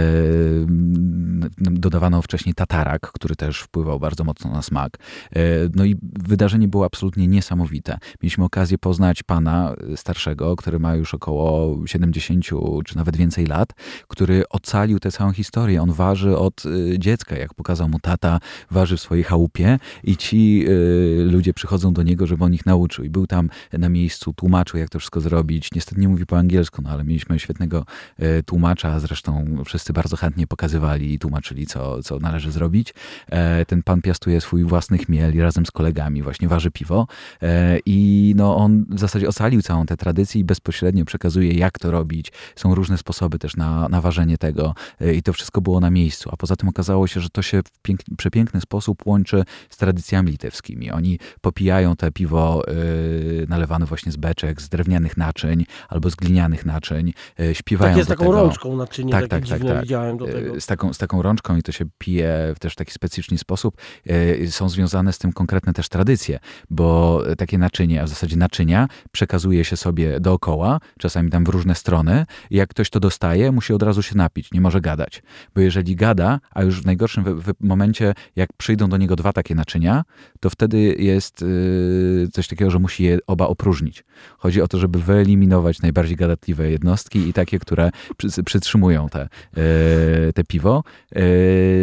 dodawano 1.59 2.23
wcześniej 2.23 2.55
tatarak, 2.55 3.00
który 3.00 3.37
też 3.37 3.61
wpływał 3.61 4.00
bardzo 4.00 4.25
mocno 4.25 4.53
na 4.53 4.62
smak. 4.62 4.99
E, 5.33 5.41
no 5.75 5.85
i 5.85 5.97
wydarzenie 6.03 6.69
było 6.69 6.85
absolutnie 6.85 7.29
niesamowite. 7.29 7.99
Mieliśmy 8.23 8.45
okazję 8.45 8.79
poznać 8.79 9.23
pana 9.23 9.75
starszego, 9.97 10.57
który 10.57 10.79
ma 10.79 10.95
już 10.95 11.15
około 11.15 11.77
70 11.87 12.45
czy 12.85 12.97
nawet 12.97 13.17
więcej 13.17 13.47
lat, 13.47 13.73
który 14.09 14.49
ocalił 14.49 14.99
tę 14.99 15.11
całą 15.11 15.33
historię. 15.33 15.83
On 15.83 15.93
waży 15.93 16.37
od 16.37 16.62
dziecka, 16.99 17.37
jak 17.37 17.55
pokazał 17.55 17.89
mu 17.89 17.99
tata, 17.99 18.41
waży 18.71 18.97
w 18.97 19.00
swojej 19.00 19.25
chałupie 19.25 19.79
i 20.05 20.17
ci 20.17 20.67
ludzie 21.25 21.55
przychodzą 21.55 21.93
do 21.93 22.03
niego, 22.03 22.27
żeby 22.27 22.45
on 22.45 22.55
ich 22.55 22.67
nauczył. 22.67 23.05
I 23.05 23.11
był 23.11 23.27
tam 23.27 23.50
na 23.73 23.89
miejscu, 23.89 24.33
tłumaczył, 24.33 24.81
jak 24.81 24.89
to 24.89 24.99
wszystko 24.99 25.21
zrobić. 25.21 25.69
Niestety 25.75 26.00
nie 26.00 26.09
mówi 26.09 26.27
po 26.27 26.39
angielsku, 26.39 26.83
no 26.83 26.91
ale 26.91 27.05
mieliśmy 27.11 27.38
świetnego 27.38 27.85
e, 28.19 28.43
tłumacza, 28.43 29.00
zresztą 29.00 29.57
wszyscy 29.64 29.93
bardzo 29.93 30.17
chętnie 30.17 30.47
pokazywali 30.47 31.14
i 31.14 31.19
tłumaczyli, 31.19 31.67
co, 31.67 32.02
co 32.02 32.19
należy 32.19 32.52
zrobić. 32.52 32.95
E, 33.29 33.67
ten 33.67 33.83
pan 33.83 34.02
piastuje 34.02 34.40
swój 34.40 34.64
własny 34.64 34.99
chmiel 34.99 35.35
i 35.35 35.40
razem 35.40 35.67
z 35.67 35.71
kolegami 35.71 36.23
właśnie 36.23 36.49
waży 36.49 36.71
piwo 36.71 37.07
e, 37.43 37.79
i 37.87 38.33
no 38.37 38.57
on 38.57 38.85
w 38.88 39.00
zasadzie 39.00 39.29
ocalił 39.29 39.62
całą 39.62 39.87
tę 39.87 39.97
tradycję 39.97 40.40
i 40.40 40.45
bezpośrednio 40.45 41.05
przekazuje, 41.05 41.52
jak 41.52 41.79
to 41.79 41.90
robić. 41.90 42.33
Są 42.57 42.75
różne 42.75 42.99
sposoby 42.99 43.38
też 43.38 43.57
na, 43.57 43.88
na 43.88 44.00
ważenie 44.00 44.38
tego 44.38 44.75
i 45.14 45.23
to 45.23 45.33
wszystko 45.33 45.61
było 45.61 45.81
na 45.81 45.90
miejscu. 45.90 46.31
A 46.33 46.37
poza 46.37 46.57
tym 46.57 46.69
okazało 46.69 47.07
się, 47.07 47.21
że 47.21 47.29
to 47.31 47.43
się 47.43 47.62
w 47.62 47.81
pięk, 47.83 48.00
przepiękny 48.17 48.61
sposób 48.61 49.07
łączy 49.07 49.45
z 49.71 49.76
tradycjami 49.76 50.31
litewskimi. 50.31 50.90
Oni 50.90 51.19
popijają 51.40 51.97
te 51.97 52.12
piwo 52.12 52.62
nalewane 53.49 53.87
właśnie 53.87 54.12
z 54.12 54.17
beczek, 54.17 54.62
z 54.62 54.69
drewnianych 54.69 55.17
naczyń 55.17 55.64
albo 55.88 56.11
z 56.11 56.14
glinianych 56.14 56.67
naczyń 56.67 57.00
śpiewają 57.52 57.92
Takie 57.92 58.04
z 58.04 58.09
taką 58.09 58.25
tego. 58.25 58.37
rączką 58.37 58.76
naczynie, 58.76 59.12
tak, 59.12 59.28
tak, 59.28 59.49
tak, 59.49 59.62
tak. 59.64 59.83
widziałem 59.83 60.16
do 60.16 60.26
tego. 60.26 60.57
E, 60.57 60.61
z 60.61 60.66
taką, 60.66 60.92
z 60.92 60.99
taką 60.99 61.23
rączką 61.23 61.57
i 61.57 61.62
to 61.62 61.73
się 61.73 61.85
pije 61.99 62.52
w 62.57 62.59
też 62.59 62.75
taki 62.75 62.92
specyficzny 62.92 63.38
sposób. 63.38 63.76
E, 64.07 64.47
są 64.47 64.69
związane 64.69 65.12
z 65.12 65.19
tym 65.19 65.33
konkretne 65.33 65.73
też 65.73 65.88
tradycje, 65.88 66.38
bo 66.71 67.23
takie 67.38 67.59
naczynie, 67.59 68.02
a 68.02 68.04
w 68.04 68.09
zasadzie 68.09 68.37
naczynia 68.37 68.88
przekazuje 69.12 69.64
się 69.64 69.76
sobie 69.76 70.21
dookoła, 70.21 70.80
czasami 70.99 71.30
tam 71.30 71.45
w 71.45 71.49
różne 71.49 71.75
strony 71.75 72.26
jak 72.50 72.69
ktoś 72.69 72.90
to 72.90 73.00
dostaje, 73.00 73.52
musi 73.52 73.73
od 73.73 73.83
razu 73.83 74.02
się 74.02 74.16
napić, 74.16 74.52
nie 74.52 74.61
może 74.61 74.80
gadać. 74.80 75.23
Bo 75.54 75.61
jeżeli 75.61 75.97
gada, 75.97 76.40
a 76.50 76.62
już 76.62 76.83
w 76.83 76.87
najgorszym 76.87 77.42
momencie, 77.61 78.14
jak 78.37 78.52
przyjdą 78.52 78.88
do 78.88 78.97
niego 78.97 79.16
dwa 79.16 79.33
takie 79.33 79.54
naczynia, 79.54 80.04
to 80.40 80.50
wtedy 80.50 80.78
jest 80.99 81.45
coś 82.33 82.49
takiego, 82.49 82.71
że 82.71 82.78
musi 82.78 83.04
je 83.04 83.19
oba 83.26 83.47
opróżnić. 83.47 84.04
Chodzi 84.38 84.62
o 84.62 84.69
to, 84.69 84.78
żeby 84.78 84.99
wyeliminować 84.99 85.83
najbardziej 85.83 86.16
gadatliwe 86.16 86.71
jednostki 86.90 87.28
i 87.28 87.32
takie, 87.32 87.59
które 87.59 87.90
przytrzymują 88.44 89.09
te, 89.09 89.20
e, 89.20 90.32
te 90.32 90.44
piwo. 90.44 90.85
E, 91.14 91.23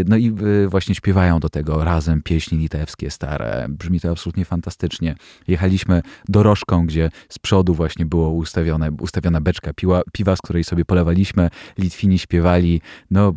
no 0.06 0.18
i 0.18 0.34
właśnie 0.68 0.96
śpiewają 0.96 1.40
do 1.40 1.50
tego 1.50 1.84
razem 1.84 2.22
pieśni 2.22 2.58
litewskie 2.58 3.12
stare. 3.12 3.66
Brzmi 3.70 4.00
to 4.00 4.12
absolutnie 4.12 4.46
fantastycznie. 4.46 5.16
Jechaliśmy 5.48 6.02
dorożką, 6.28 6.86
gdzie 6.86 7.10
z 7.30 7.40
przodu 7.40 7.74
właśnie 7.74 8.06
było 8.06 8.30
ustawione, 8.30 8.92
ustawiona 8.92 9.42
beczka 9.42 9.74
piła, 9.74 10.02
piwa, 10.12 10.36
z 10.36 10.42
której 10.42 10.64
sobie 10.64 10.86
polewaliśmy. 10.86 11.50
Litwini 11.78 12.20
śpiewali. 12.20 12.82
No, 13.12 13.34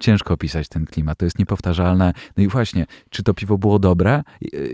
ciężko 0.00 0.34
opisać 0.34 0.68
ten 0.68 0.86
klimat. 0.86 1.18
To 1.18 1.24
jest 1.24 1.38
niepowtarzalne. 1.38 2.12
No 2.36 2.42
i 2.42 2.48
właśnie, 2.48 2.86
czy 3.10 3.22
to 3.22 3.34
piwo 3.34 3.58
było 3.58 3.78
dobre? 3.78 4.22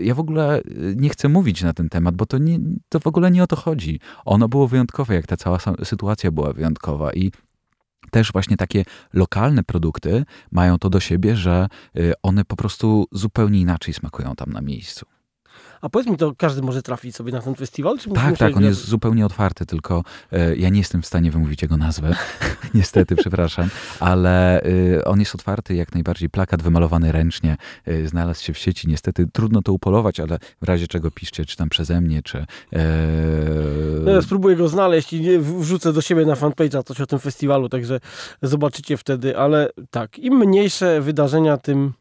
Ja 0.01 0.15
w 0.15 0.19
ogóle 0.19 0.61
nie 0.95 1.09
chcę 1.09 1.29
mówić 1.29 1.63
na 1.63 1.73
ten 1.73 1.89
temat, 1.89 2.15
bo 2.15 2.25
to, 2.25 2.37
nie, 2.37 2.59
to 2.89 2.99
w 2.99 3.07
ogóle 3.07 3.31
nie 3.31 3.43
o 3.43 3.47
to 3.47 3.55
chodzi. 3.55 3.99
Ono 4.25 4.47
było 4.47 4.67
wyjątkowe, 4.67 5.15
jak 5.15 5.27
ta 5.27 5.37
cała 5.37 5.57
sytuacja 5.83 6.18
była 6.31 6.53
wyjątkowa 6.53 7.13
i 7.13 7.31
też 8.11 8.31
właśnie 8.31 8.57
takie 8.57 8.85
lokalne 9.13 9.63
produkty 9.63 10.25
mają 10.51 10.79
to 10.79 10.89
do 10.89 10.99
siebie, 10.99 11.35
że 11.35 11.67
y, 11.97 12.13
one 12.23 12.45
po 12.45 12.55
prostu 12.55 13.07
zupełnie 13.11 13.59
inaczej 13.59 13.93
smakują 13.93 14.35
tam 14.35 14.53
na 14.53 14.61
miejscu. 14.61 15.05
A 15.81 15.89
powiedz 15.89 16.07
mi, 16.07 16.17
to 16.17 16.33
każdy 16.37 16.61
może 16.61 16.81
trafić 16.81 17.15
sobie 17.15 17.31
na 17.31 17.41
ten 17.41 17.55
festiwal? 17.55 17.99
Czy 17.99 18.09
tak, 18.09 18.37
tak, 18.37 18.57
on 18.57 18.63
jest 18.63 18.85
zupełnie 18.85 19.25
otwarty, 19.25 19.65
tylko 19.65 20.03
e, 20.31 20.55
ja 20.55 20.69
nie 20.69 20.79
jestem 20.79 21.01
w 21.01 21.05
stanie 21.05 21.31
wymówić 21.31 21.61
jego 21.61 21.77
nazwę. 21.77 22.15
Niestety, 22.73 23.15
przepraszam. 23.15 23.69
Ale 23.99 24.63
e, 24.63 25.05
on 25.05 25.19
jest 25.19 25.35
otwarty 25.35 25.75
jak 25.75 25.93
najbardziej. 25.93 26.29
Plakat 26.29 26.61
wymalowany 26.61 27.11
ręcznie 27.11 27.57
e, 27.85 28.07
znalazł 28.07 28.43
się 28.43 28.53
w 28.53 28.57
sieci. 28.57 28.87
Niestety 28.87 29.27
trudno 29.33 29.61
to 29.61 29.73
upolować, 29.73 30.19
ale 30.19 30.39
w 30.61 30.67
razie 30.67 30.87
czego 30.87 31.11
piszcie, 31.11 31.45
czy 31.45 31.57
tam 31.57 31.69
przeze 31.69 32.01
mnie, 32.01 32.23
czy... 32.23 32.45
No 34.05 34.11
ja 34.11 34.21
spróbuję 34.21 34.55
go 34.55 34.67
znaleźć 34.67 35.13
i 35.13 35.39
wrzucę 35.39 35.93
do 35.93 36.01
siebie 36.01 36.25
na 36.25 36.33
fanpage'a 36.33 36.83
coś 36.83 37.01
o 37.01 37.05
tym 37.05 37.19
festiwalu, 37.19 37.69
także 37.69 37.99
zobaczycie 38.41 38.97
wtedy. 38.97 39.37
Ale 39.37 39.69
tak, 39.91 40.19
im 40.19 40.37
mniejsze 40.37 41.01
wydarzenia, 41.01 41.57
tym 41.57 41.93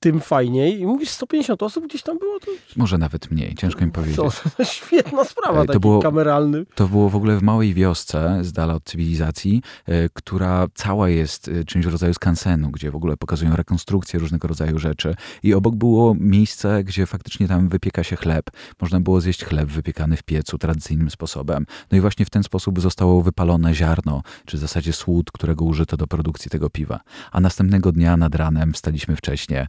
tym 0.00 0.20
fajniej. 0.20 0.80
I 0.80 0.86
mówisz, 0.86 1.08
150 1.08 1.62
osób 1.62 1.84
gdzieś 1.86 2.02
tam 2.02 2.18
było? 2.18 2.40
To... 2.40 2.46
Może 2.76 2.98
nawet 2.98 3.30
mniej, 3.30 3.54
ciężko 3.54 3.86
mi 3.86 3.92
powiedzieć. 3.92 4.16
To, 4.16 4.30
świetna 4.64 5.24
sprawa, 5.24 5.60
to 5.60 5.66
taki 5.66 5.80
było, 5.80 6.02
kameralny. 6.02 6.66
To 6.74 6.88
było 6.88 7.10
w 7.10 7.16
ogóle 7.16 7.36
w 7.36 7.42
małej 7.42 7.74
wiosce, 7.74 8.38
z 8.42 8.52
dala 8.52 8.74
od 8.74 8.84
cywilizacji, 8.84 9.62
e, 9.86 10.08
która 10.08 10.66
cała 10.74 11.08
jest 11.08 11.48
e, 11.48 11.64
czymś 11.64 11.86
w 11.86 11.92
rodzaju 11.92 12.14
skansenu, 12.14 12.70
gdzie 12.70 12.90
w 12.90 12.96
ogóle 12.96 13.16
pokazują 13.16 13.56
rekonstrukcje 13.56 14.20
różnego 14.20 14.48
rodzaju 14.48 14.78
rzeczy. 14.78 15.14
I 15.42 15.54
obok 15.54 15.74
było 15.74 16.14
miejsce, 16.18 16.84
gdzie 16.84 17.06
faktycznie 17.06 17.48
tam 17.48 17.68
wypieka 17.68 18.04
się 18.04 18.16
chleb. 18.16 18.50
Można 18.80 19.00
było 19.00 19.20
zjeść 19.20 19.44
chleb 19.44 19.68
wypiekany 19.68 20.16
w 20.16 20.22
piecu 20.22 20.58
tradycyjnym 20.58 21.10
sposobem. 21.10 21.66
No 21.90 21.98
i 21.98 22.00
właśnie 22.00 22.24
w 22.24 22.30
ten 22.30 22.42
sposób 22.42 22.80
zostało 22.80 23.22
wypalone 23.22 23.74
ziarno, 23.74 24.22
czy 24.46 24.56
w 24.56 24.60
zasadzie 24.60 24.92
słód, 24.92 25.30
którego 25.32 25.64
użyto 25.64 25.96
do 25.96 26.06
produkcji 26.06 26.50
tego 26.50 26.70
piwa. 26.70 27.00
A 27.32 27.40
następnego 27.40 27.92
dnia 27.92 28.16
nad 28.16 28.34
ranem 28.34 28.72
wstaliśmy 28.72 29.16
wcześnie, 29.16 29.66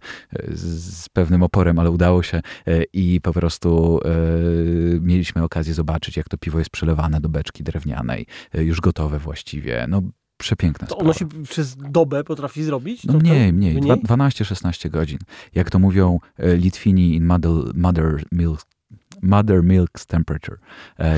z 0.54 1.10
pewnym 1.10 1.44
oporem, 1.44 1.80
ale 1.80 1.92
udało 1.92 2.24
się 2.24 2.42
e, 2.68 2.84
i 2.94 3.22
po 3.22 3.34
prostu 3.34 4.00
e, 4.06 4.10
mieliśmy 5.00 5.44
okazję 5.44 5.74
zobaczyć, 5.74 6.18
jak 6.18 6.30
to 6.30 6.38
piwo 6.38 6.60
jest 6.60 6.72
przelewane 6.72 7.22
do 7.22 7.30
beczki 7.30 7.64
drewnianej, 7.64 8.26
e, 8.54 8.64
już 8.64 8.82
gotowe 8.82 9.20
właściwie. 9.20 9.86
No, 9.90 10.02
przepiękna 10.38 10.88
to 10.88 10.98
ono 10.98 11.14
się 11.14 11.26
przez 11.50 11.76
dobę 11.76 12.24
potrafi 12.24 12.64
zrobić? 12.64 13.04
No 13.04 13.14
mniej, 13.14 13.54
mniej, 13.54 13.76
mniej. 13.76 13.92
12-16 13.92 14.90
godzin. 14.90 15.20
Jak 15.54 15.70
to 15.70 15.80
mówią 15.80 16.20
Litwini 16.40 17.16
in 17.16 17.26
mother, 17.26 17.52
mother 17.76 18.24
milk 18.32 18.62
mother 19.22 19.64
milk's 19.64 20.06
temperature, 20.06 20.58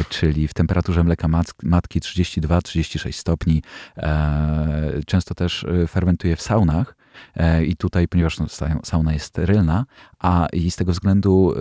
czyli 0.10 0.48
w 0.48 0.54
temperaturze 0.54 1.04
mleka 1.04 1.28
matki 1.64 2.00
32-36 2.00 3.12
stopni. 3.12 3.62
Często 5.06 5.36
też 5.36 5.66
fermentuje 5.88 6.36
w 6.36 6.42
saunach, 6.42 6.97
I 7.66 7.76
tutaj, 7.76 8.08
ponieważ 8.08 8.40
no, 8.40 8.46
sauna 8.84 9.14
jest 9.14 9.26
sterylna, 9.26 9.86
a 10.20 10.48
i 10.54 10.72
z 10.72 10.76
tego 10.76 10.92
względu 10.92 11.54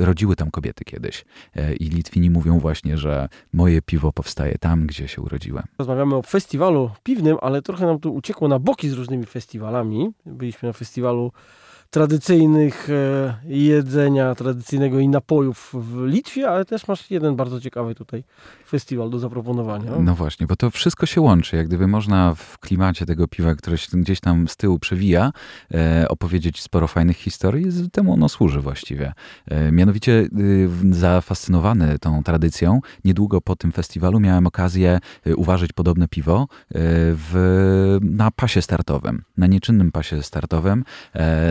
y, 0.00 0.04
rodziły 0.04 0.36
tam 0.36 0.50
kobiety 0.50 0.84
kiedyś. 0.84 1.24
E, 1.56 1.74
I 1.74 1.88
Litwini 1.88 2.30
mówią 2.30 2.58
właśnie, 2.58 2.96
że 2.96 3.28
moje 3.52 3.82
piwo 3.82 4.12
powstaje 4.12 4.58
tam, 4.58 4.86
gdzie 4.86 5.08
się 5.08 5.22
urodziłem. 5.22 5.64
Rozmawiamy 5.78 6.16
o 6.16 6.22
festiwalu 6.22 6.90
piwnym, 7.02 7.36
ale 7.40 7.62
trochę 7.62 7.86
nam 7.86 7.98
tu 7.98 8.14
uciekło 8.14 8.48
na 8.48 8.58
boki 8.58 8.88
z 8.88 8.92
różnymi 8.92 9.26
festiwalami. 9.26 10.10
Byliśmy 10.26 10.66
na 10.68 10.72
festiwalu 10.72 11.32
tradycyjnych 11.90 12.90
e, 12.90 13.34
jedzenia, 13.44 14.34
tradycyjnego 14.34 14.98
i 14.98 15.08
napojów 15.08 15.74
w 15.74 16.06
Litwie, 16.06 16.50
ale 16.50 16.64
też 16.64 16.88
masz 16.88 17.10
jeden 17.10 17.36
bardzo 17.36 17.60
ciekawy 17.60 17.94
tutaj 17.94 18.24
festiwal 18.68 19.10
do 19.10 19.18
zaproponowania. 19.18 19.90
No 20.00 20.14
właśnie, 20.14 20.46
bo 20.46 20.56
to 20.56 20.70
wszystko 20.70 21.06
się 21.06 21.20
łączy. 21.20 21.56
Jak 21.56 21.66
gdyby 21.66 21.86
można 21.86 22.34
w 22.34 22.58
klimacie 22.58 23.06
tego 23.06 23.28
piwa, 23.28 23.54
które 23.54 23.78
się 23.78 23.98
gdzieś 23.98 24.20
tam 24.20 24.48
z 24.48 24.56
tyłu 24.56 24.78
przewija, 24.78 25.32
e, 25.74 26.08
opowiedzieć 26.08 26.62
sporo 26.62 26.86
fajnych 26.86 27.16
historii. 27.16 27.66
Temu 27.92 28.12
ono 28.12 28.28
służy 28.28 28.60
właściwie. 28.60 29.12
E, 29.46 29.72
mianowicie 29.72 30.12
y, 30.12 30.68
zafascynowany 30.90 31.98
tą 31.98 32.22
tradycją, 32.22 32.80
niedługo 33.04 33.40
po 33.40 33.56
tym 33.56 33.72
festiwalu 33.72 34.20
miałem 34.20 34.46
okazję 34.46 34.98
y, 35.26 35.36
uważać 35.36 35.72
podobne 35.72 36.08
piwo 36.08 36.46
w, 36.70 37.98
na 38.00 38.30
pasie 38.30 38.62
startowym, 38.62 39.22
na 39.36 39.46
nieczynnym 39.46 39.92
pasie 39.92 40.22
startowym, 40.22 40.84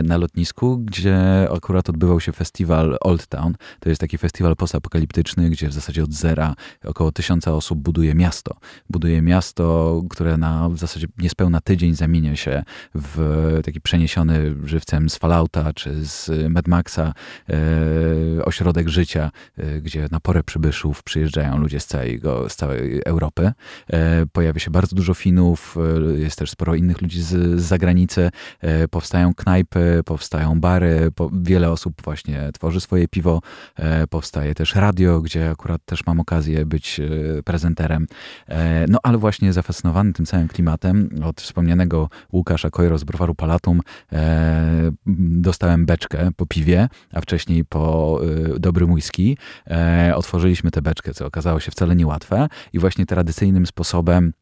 na 0.04 0.16
lotnisku, 0.28 0.78
gdzie 0.78 1.48
akurat 1.56 1.88
odbywał 1.88 2.20
się 2.20 2.32
festiwal 2.32 2.98
Old 3.00 3.26
Town. 3.26 3.54
To 3.80 3.88
jest 3.88 4.00
taki 4.00 4.18
festiwal 4.18 4.56
postapokaliptyczny, 4.56 5.50
gdzie 5.50 5.68
w 5.68 5.72
zasadzie 5.72 6.04
od 6.04 6.12
zera 6.12 6.54
około 6.84 7.12
tysiąca 7.12 7.52
osób 7.52 7.78
buduje 7.78 8.14
miasto. 8.14 8.56
Buduje 8.90 9.22
miasto, 9.22 10.02
które 10.10 10.36
na 10.36 10.68
w 10.68 10.78
zasadzie 10.78 11.06
niespełna 11.18 11.60
tydzień 11.60 11.94
zamienia 11.94 12.36
się 12.36 12.62
w 12.94 13.60
taki 13.64 13.80
przeniesiony 13.80 14.54
żywcem 14.64 15.10
z 15.10 15.16
Fallouta 15.16 15.72
czy 15.72 16.04
z 16.04 16.30
Mad 16.50 16.68
Maxa 16.68 17.14
e, 17.48 18.44
ośrodek 18.44 18.88
życia, 18.88 19.30
e, 19.56 19.80
gdzie 19.80 20.08
na 20.10 20.20
porę 20.20 20.42
przybyszów 20.42 21.02
przyjeżdżają 21.02 21.58
ludzie 21.58 21.80
z, 21.80 21.86
całego, 21.86 22.48
z 22.48 22.56
całej 22.56 23.02
Europy. 23.06 23.52
E, 23.92 24.26
pojawia 24.32 24.60
się 24.60 24.70
bardzo 24.70 24.96
dużo 24.96 25.14
Finów, 25.14 25.76
e, 25.76 26.18
jest 26.18 26.38
też 26.38 26.50
sporo 26.50 26.74
innych 26.74 27.02
ludzi 27.02 27.22
z, 27.22 27.60
z 27.60 27.62
zagranicy. 27.62 28.30
E, 28.60 28.88
powstają 28.88 29.34
knajpy, 29.34 30.02
powstają 30.04 30.17
bary, 30.56 31.10
po, 31.14 31.30
wiele 31.32 31.70
osób 31.70 32.02
właśnie 32.02 32.50
tworzy 32.54 32.80
swoje 32.80 33.08
piwo, 33.08 33.40
e, 33.76 34.06
powstaje 34.06 34.54
też 34.54 34.74
radio, 34.74 35.20
gdzie 35.20 35.50
akurat 35.50 35.84
też 35.84 36.06
mam 36.06 36.20
okazję 36.20 36.66
być 36.66 37.00
e, 37.00 37.42
prezenterem. 37.42 38.06
E, 38.48 38.86
no 38.88 38.98
ale 39.02 39.18
właśnie 39.18 39.52
zafascynowany 39.52 40.12
tym 40.12 40.26
całym 40.26 40.48
klimatem, 40.48 41.10
od 41.24 41.40
wspomnianego 41.40 42.08
Łukasza 42.32 42.70
Kojro 42.70 42.98
z 42.98 43.04
browaru 43.04 43.34
Palatum 43.34 43.80
e, 44.12 44.90
dostałem 45.06 45.86
beczkę 45.86 46.30
po 46.36 46.46
piwie, 46.46 46.88
a 47.12 47.20
wcześniej 47.20 47.64
po 47.64 48.20
e, 48.54 48.58
dobrym 48.58 48.92
whisky. 48.92 49.36
E, 49.66 50.12
otworzyliśmy 50.16 50.70
tę 50.70 50.82
beczkę, 50.82 51.14
co 51.14 51.26
okazało 51.26 51.60
się 51.60 51.70
wcale 51.70 51.96
niełatwe 51.96 52.48
i 52.72 52.78
właśnie 52.78 53.06
tradycyjnym 53.06 53.66
sposobem 53.66 54.32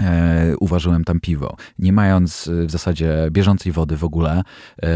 E, 0.00 0.54
uważyłem 0.60 1.04
tam 1.04 1.20
piwo. 1.20 1.56
Nie 1.78 1.92
mając 1.92 2.48
e, 2.48 2.66
w 2.66 2.70
zasadzie 2.70 3.28
bieżącej 3.30 3.72
wody 3.72 3.96
w 3.96 4.04
ogóle, 4.04 4.42
e, 4.82 4.88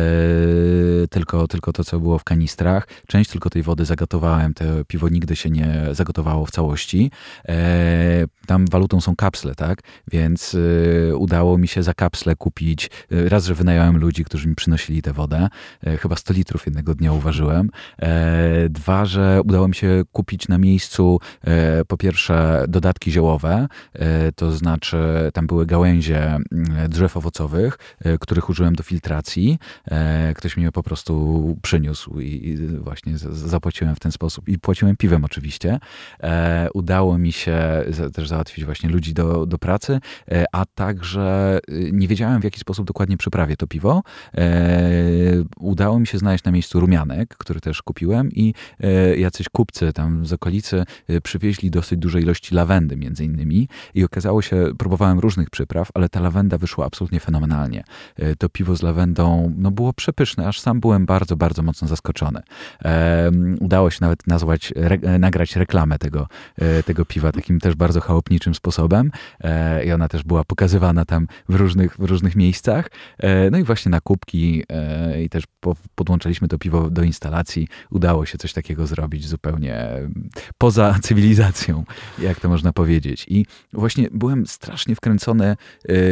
tylko, 1.11 1.49
tylko 1.49 1.73
to, 1.73 1.85
co 1.85 2.01
było 2.01 2.19
w 2.19 2.25
kanistrach. 2.25 2.89
Część 3.07 3.31
tylko 3.31 3.51
tej 3.51 3.63
wody 3.63 3.85
zagotowałem. 3.85 4.55
To 4.55 4.65
piwo 4.87 5.09
nigdy 5.09 5.37
się 5.37 5.51
nie 5.51 5.87
zagotowało 5.93 6.47
w 6.47 6.51
całości. 6.51 7.11
E, 7.49 8.27
tam 8.47 8.67
walutą 8.67 9.01
są 9.01 9.17
kapsle, 9.17 9.55
tak? 9.55 9.83
Więc 10.13 10.57
e, 11.11 11.17
udało 11.17 11.59
mi 11.59 11.69
się 11.69 11.83
za 11.83 11.95
kapsle 11.95 12.37
kupić. 12.37 12.91
E, 13.13 13.29
raz, 13.29 13.45
że 13.45 13.55
wynająłem 13.55 13.99
ludzi, 13.99 14.25
którzy 14.25 14.49
mi 14.49 14.55
przynosili 14.55 15.03
tę 15.03 15.13
wodę. 15.13 15.49
chyba 16.01 16.17
100 16.17 16.35
litrów 16.35 16.67
jednego 16.67 16.95
dnia 16.95 17.13
uważyłem. 17.13 17.71
dwa, 18.71 19.05
że 19.05 19.41
udało 19.45 19.69
mi 19.69 19.75
się 19.75 20.03
kupić 20.13 20.49
na 20.49 20.59
miejscu 20.59 21.21
po 21.89 21.97
pierwsze 21.97 22.65
dodatki 22.69 23.13
ziołowe, 23.13 23.67
to 24.37 24.53
znaczy 24.53 24.94
tam 25.33 25.47
były 25.47 25.67
gałęzie 25.67 26.27
mm, 26.27 26.45
drzew 26.89 27.17
owocowych, 27.17 27.79
e, 28.01 28.19
których 28.19 28.51
użyłem 28.51 28.75
do 28.75 28.83
filtracji. 28.83 29.59
E, 29.91 30.35
ktoś 30.35 30.57
mi 30.57 30.63
je 30.63 30.73
po 30.73 30.83
prostu 30.83 31.57
przyniósł 31.63 32.21
i 32.21 32.59
właśnie 32.81 33.19
zapłaciłem 33.31 33.95
w 33.95 34.01
ten 34.01 34.13
sposób. 34.13 34.49
I 34.49 34.59
płaciłem 34.59 34.97
piwem 34.97 35.25
oczywiście. 35.25 35.79
E, 36.23 36.69
udało 36.75 37.19
mi 37.19 37.33
się 37.33 37.85
też 38.15 38.29
załatwić 38.29 38.65
właśnie 38.65 38.89
ludzi 38.89 39.15
do, 39.15 39.47
do 39.47 39.59
pracy, 39.59 40.01
a 40.53 40.65
także 40.65 41.59
nie 41.93 42.09
wiedziałem 42.09 42.41
w 42.41 42.45
jaki 42.45 42.61
sposób 42.61 42.87
dokładnie 42.87 43.17
przyprawię 43.17 43.57
to 43.57 43.67
piwo. 43.67 44.03
Udało 45.59 46.01
mi 46.01 46.07
się 46.07 46.19
znaleźć 46.19 46.45
na 46.45 46.53
miejscu 46.53 46.81
rumianek, 46.81 47.37
który 47.37 47.61
też 47.61 47.83
kupiłem 47.83 48.33
i 48.33 48.55
jacyś 49.17 49.49
kupcy 49.49 49.93
tam 49.93 50.27
z 50.27 50.33
okolicy 50.33 50.85
przywieźli 51.23 51.71
dosyć 51.71 51.99
duże 51.99 52.21
ilości 52.21 52.55
lawendy 52.55 52.97
między 52.97 53.25
innymi 53.25 53.69
i 53.95 54.05
okazało 54.05 54.43
się, 54.43 54.67
próbowałem 54.85 55.19
różnych 55.19 55.51
przypraw, 55.51 55.89
ale 55.95 56.09
ta 56.09 56.21
lawenda 56.21 56.59
wyszła 56.59 56.87
absolutnie 56.87 57.21
fenomenalnie. 57.21 57.85
To 58.39 58.49
piwo 58.49 58.77
z 58.77 58.83
lawendą 58.83 59.55
no, 59.57 59.71
było 59.71 59.93
przepyszne, 59.93 60.49
aż 60.49 60.61
sam 60.61 60.81
byłem 60.81 61.07
bardzo, 61.07 61.37
bardzo 61.37 61.63
mocno 61.63 61.89
zaskoczony. 61.89 62.43
Udało 63.61 63.91
się 63.91 63.99
nawet 64.01 64.27
nazwać, 64.27 64.73
re, 64.77 65.19
nagrać 65.19 65.57
reklamę 65.57 65.99
tego, 65.99 66.29
tego 66.87 67.05
piwa 67.05 67.33
takim 67.33 67.61
też 67.61 67.75
bardzo 67.75 68.01
chałupniczym 68.01 68.55
sposobem 68.55 69.11
i 69.87 69.93
ona 69.93 70.09
też 70.09 70.23
była 70.23 70.45
pokazywana 70.45 71.05
tam 71.05 71.27
w 71.49 71.55
różnych, 71.55 71.97
w 71.97 72.05
różnych 72.05 72.37
miejscach. 72.37 72.91
No 73.51 73.59
i 73.59 73.65
właśnie 73.65 73.91
na 73.91 74.01
kubki 74.01 74.65
i 75.25 75.29
też 75.29 75.45
podłączaliśmy 75.95 76.49
to 76.49 76.59
piwo 76.59 76.91
do 76.91 77.03
instalacji. 77.03 77.69
Udało 77.91 78.27
się 78.27 78.39
coś 78.39 78.53
takiego 78.53 78.87
zrobić 78.87 79.27
zupełnie 79.27 79.89
poza 80.59 80.97
cywilizacją, 81.03 81.85
jak 82.19 82.41
to 82.41 82.49
można 82.49 82.73
powiedzieć. 82.73 83.27
I 83.29 83.47
właśnie 83.73 84.09
byłem 84.13 84.47
strasznie 84.65 84.95
wkręcony 84.95 85.57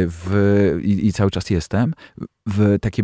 w, 0.07 0.79
i, 0.83 1.07
i 1.07 1.13
cały 1.13 1.31
czas 1.31 1.49
jestem, 1.49 1.93
w 2.45 2.77
takie 2.81 3.03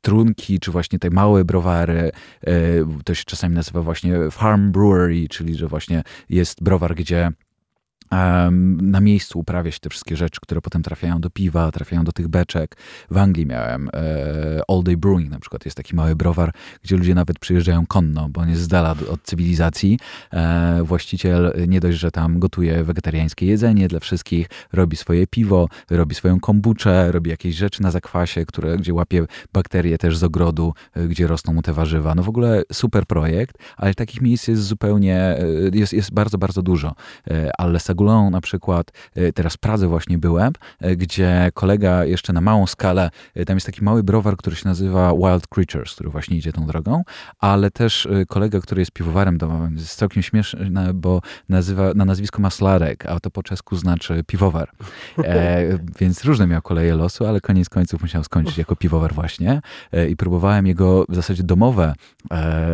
trunki, 0.00 0.60
czy 0.60 0.70
właśnie 0.70 0.98
te 0.98 1.10
małe 1.10 1.44
browary. 1.44 2.12
Y, 2.48 2.86
to 3.04 3.14
się 3.14 3.24
czasami 3.24 3.54
nazywa 3.54 3.82
właśnie 3.82 4.30
farm 4.30 4.72
brewery, 4.72 5.28
czyli 5.28 5.54
że 5.54 5.68
właśnie 5.68 6.02
jest 6.28 6.62
browar, 6.62 6.94
gdzie 6.94 7.32
na 8.82 9.00
miejscu 9.00 9.38
uprawia 9.38 9.70
się 9.70 9.80
te 9.80 9.90
wszystkie 9.90 10.16
rzeczy, 10.16 10.40
które 10.42 10.60
potem 10.60 10.82
trafiają 10.82 11.20
do 11.20 11.30
piwa, 11.30 11.72
trafiają 11.72 12.04
do 12.04 12.12
tych 12.12 12.28
beczek. 12.28 12.76
W 13.10 13.16
Anglii 13.16 13.46
miałem 13.46 13.88
e, 13.88 13.90
All 14.68 14.82
Day 14.82 14.96
Brewing 14.96 15.30
na 15.30 15.38
przykład. 15.38 15.64
Jest 15.64 15.76
taki 15.76 15.96
mały 15.96 16.16
browar, 16.16 16.52
gdzie 16.82 16.96
ludzie 16.96 17.14
nawet 17.14 17.38
przyjeżdżają 17.38 17.86
konno, 17.86 18.28
bo 18.28 18.40
on 18.40 18.48
jest 18.48 18.62
z 18.62 18.68
dala 18.68 18.94
od 19.10 19.22
cywilizacji. 19.22 19.98
E, 20.32 20.80
właściciel 20.84 21.52
nie 21.68 21.80
dość, 21.80 21.98
że 21.98 22.10
tam 22.10 22.38
gotuje 22.38 22.84
wegetariańskie 22.84 23.46
jedzenie 23.46 23.88
dla 23.88 24.00
wszystkich, 24.00 24.46
robi 24.72 24.96
swoje 24.96 25.26
piwo, 25.26 25.68
robi 25.90 26.14
swoją 26.14 26.40
kombuczę, 26.40 27.12
robi 27.12 27.30
jakieś 27.30 27.54
rzeczy 27.54 27.82
na 27.82 27.90
zakwasie, 27.90 28.46
które, 28.46 28.76
gdzie 28.76 28.94
łapie 28.94 29.26
bakterie 29.52 29.98
też 29.98 30.16
z 30.16 30.24
ogrodu, 30.24 30.74
e, 30.94 31.08
gdzie 31.08 31.26
rosną 31.26 31.52
mu 31.52 31.62
te 31.62 31.72
warzywa. 31.72 32.14
No 32.14 32.22
w 32.22 32.28
ogóle 32.28 32.62
super 32.72 33.06
projekt, 33.06 33.56
ale 33.76 33.94
takich 33.94 34.20
miejsc 34.20 34.48
jest 34.48 34.62
zupełnie, 34.62 35.38
jest, 35.72 35.92
jest 35.92 36.12
bardzo, 36.12 36.38
bardzo 36.38 36.62
dużo. 36.62 36.94
Ale 37.58 37.80
Na 38.30 38.40
przykład, 38.40 38.92
y, 39.16 39.32
teraz 39.32 39.54
w 39.54 39.58
Pradze 39.58 39.88
właśnie 39.88 40.18
byłem, 40.18 40.52
y, 40.84 40.96
gdzie 40.96 41.50
kolega 41.54 42.04
jeszcze 42.04 42.32
na 42.32 42.40
małą 42.40 42.66
skalę, 42.66 43.10
y, 43.36 43.44
tam 43.44 43.56
jest 43.56 43.66
taki 43.66 43.84
mały 43.84 44.02
browar, 44.02 44.36
który 44.36 44.56
się 44.56 44.68
nazywa 44.68 45.12
Wild 45.14 45.46
Creatures, 45.46 45.94
który 45.94 46.10
właśnie 46.10 46.36
idzie 46.36 46.52
tą 46.52 46.66
drogą, 46.66 47.02
ale 47.38 47.70
też 47.70 48.08
kolega, 48.28 48.60
który 48.60 48.82
jest 48.82 48.92
piwowarem 48.92 49.38
domowym, 49.38 49.76
jest 49.76 49.94
całkiem 49.96 50.22
śmieszny, 50.22 50.94
bo 50.94 51.20
nazywa, 51.48 51.94
na 51.94 52.04
nazwisko 52.04 52.42
ma 52.42 52.50
Slarek, 52.50 53.06
a 53.06 53.20
to 53.20 53.30
po 53.30 53.42
czesku 53.42 53.76
znaczy 53.76 54.24
piwowar. 54.26 54.70
E, 55.18 55.78
więc 56.00 56.24
różne 56.24 56.46
miał 56.46 56.62
koleje 56.62 56.96
losu, 56.96 57.26
ale 57.26 57.40
koniec 57.40 57.68
końców 57.68 58.02
musiał 58.02 58.24
skończyć 58.24 58.58
jako 58.58 58.76
piwowar 58.76 59.14
właśnie 59.14 59.60
e, 59.92 60.08
i 60.08 60.16
próbowałem 60.16 60.66
jego 60.66 61.04
w 61.08 61.14
zasadzie 61.14 61.42
domowe, 61.42 61.94
e, 62.30 62.72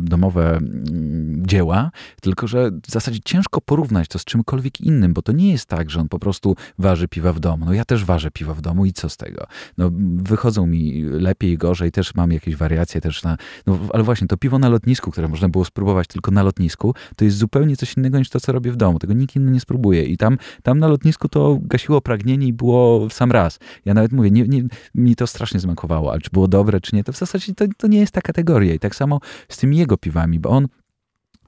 domowe 0.00 0.56
mm, 0.56 1.42
dzieła, 1.46 1.90
tylko 2.20 2.46
że 2.46 2.70
w 2.70 2.90
zasadzie 2.90 3.18
ciężko 3.24 3.60
porównać 3.60 4.08
to 4.08 4.18
z 4.18 4.24
czym 4.24 4.44
czymkolwiek 4.48 4.80
innym, 4.80 5.12
bo 5.12 5.22
to 5.22 5.32
nie 5.32 5.52
jest 5.52 5.66
tak, 5.66 5.90
że 5.90 6.00
on 6.00 6.08
po 6.08 6.18
prostu 6.18 6.56
waży 6.78 7.08
piwa 7.08 7.32
w 7.32 7.40
domu. 7.40 7.64
No 7.64 7.72
ja 7.72 7.84
też 7.84 8.04
ważę 8.04 8.30
piwa 8.30 8.54
w 8.54 8.60
domu 8.60 8.86
i 8.86 8.92
co 8.92 9.08
z 9.08 9.16
tego? 9.16 9.46
No 9.78 9.90
wychodzą 10.16 10.66
mi 10.66 11.02
lepiej, 11.04 11.58
gorzej, 11.58 11.92
też 11.92 12.14
mam 12.14 12.32
jakieś 12.32 12.56
wariacje 12.56 13.00
też 13.00 13.22
na... 13.22 13.36
No 13.66 13.78
ale 13.92 14.02
właśnie, 14.02 14.26
to 14.26 14.36
piwo 14.36 14.58
na 14.58 14.68
lotnisku, 14.68 15.10
które 15.10 15.28
można 15.28 15.48
było 15.48 15.64
spróbować 15.64 16.06
tylko 16.06 16.30
na 16.30 16.42
lotnisku, 16.42 16.94
to 17.16 17.24
jest 17.24 17.36
zupełnie 17.36 17.76
coś 17.76 17.96
innego 17.96 18.18
niż 18.18 18.30
to, 18.30 18.40
co 18.40 18.52
robię 18.52 18.72
w 18.72 18.76
domu. 18.76 18.98
Tego 18.98 19.12
nikt 19.12 19.36
inny 19.36 19.50
nie 19.50 19.60
spróbuje. 19.60 20.04
I 20.04 20.16
tam, 20.16 20.38
tam 20.62 20.78
na 20.78 20.88
lotnisku 20.88 21.28
to 21.28 21.58
gasiło 21.60 22.00
pragnienie 22.00 22.46
i 22.46 22.52
było 22.52 23.08
w 23.08 23.12
sam 23.12 23.32
raz. 23.32 23.58
Ja 23.84 23.94
nawet 23.94 24.12
mówię, 24.12 24.30
nie, 24.30 24.48
nie, 24.48 24.62
mi 24.94 25.16
to 25.16 25.26
strasznie 25.26 25.60
zmakowało, 25.60 26.12
ale 26.12 26.20
czy 26.20 26.30
było 26.32 26.48
dobre, 26.48 26.80
czy 26.80 26.96
nie, 26.96 27.04
to 27.04 27.12
w 27.12 27.18
zasadzie 27.18 27.54
to, 27.54 27.64
to 27.76 27.86
nie 27.86 27.98
jest 27.98 28.12
ta 28.12 28.20
kategoria. 28.20 28.74
I 28.74 28.78
tak 28.78 28.94
samo 28.94 29.20
z 29.48 29.56
tymi 29.56 29.78
jego 29.78 29.96
piwami, 29.96 30.38
bo 30.38 30.48
on 30.48 30.68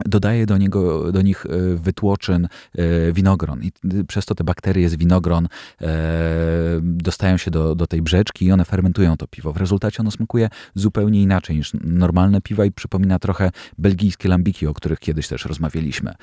dodaje 0.06 0.46
do, 0.46 0.56
niego, 0.56 1.12
do 1.12 1.22
nich 1.22 1.46
e, 1.46 1.76
wytłoczyn 1.76 2.48
e, 2.74 3.12
winogron 3.12 3.62
i 3.62 3.72
przez 4.08 4.26
to 4.26 4.34
te 4.34 4.44
bakterie 4.44 4.88
z 4.88 4.96
winogron 4.96 5.48
e, 5.80 5.88
dostają 6.82 7.36
się 7.36 7.50
do, 7.50 7.74
do 7.74 7.86
tej 7.86 8.02
brzeczki 8.02 8.44
i 8.44 8.52
one 8.52 8.64
fermentują 8.64 9.16
to 9.16 9.26
piwo. 9.26 9.52
W 9.52 9.56
rezultacie 9.56 10.00
ono 10.00 10.10
smakuje 10.10 10.48
zupełnie 10.74 11.22
inaczej 11.22 11.56
niż 11.56 11.72
normalne 11.84 12.40
piwa 12.40 12.64
i 12.64 12.72
przypomina 12.72 13.18
trochę 13.18 13.50
belgijskie 13.78 14.28
lambiki, 14.28 14.66
o 14.66 14.74
których 14.74 14.98
kiedyś 14.98 15.28
też 15.28 15.44
rozmawialiśmy. 15.44 16.14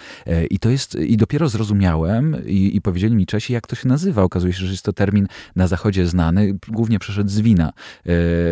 I 0.50 0.60
to 0.60 0.70
jest, 0.70 0.96
i 0.96 1.18
dopiero 1.18 1.50
zrozumiałem 1.50 2.36
i, 2.46 2.76
i 2.76 2.82
powiedzieli 2.82 3.16
mi 3.16 3.26
Czesi, 3.26 3.54
jak 3.54 3.68
to 3.68 3.76
się 3.76 3.88
nazywa. 3.88 4.24
Okazuje 4.24 4.54
się, 4.54 4.66
że 4.66 4.72
jest 4.72 4.86
to 4.86 4.94
termin 4.94 5.28
na 5.56 5.68
zachodzie 5.68 6.08
znany, 6.08 6.58
głównie 6.68 7.00
przeszedł 7.00 7.30
z 7.30 7.40
wina. 7.40 7.74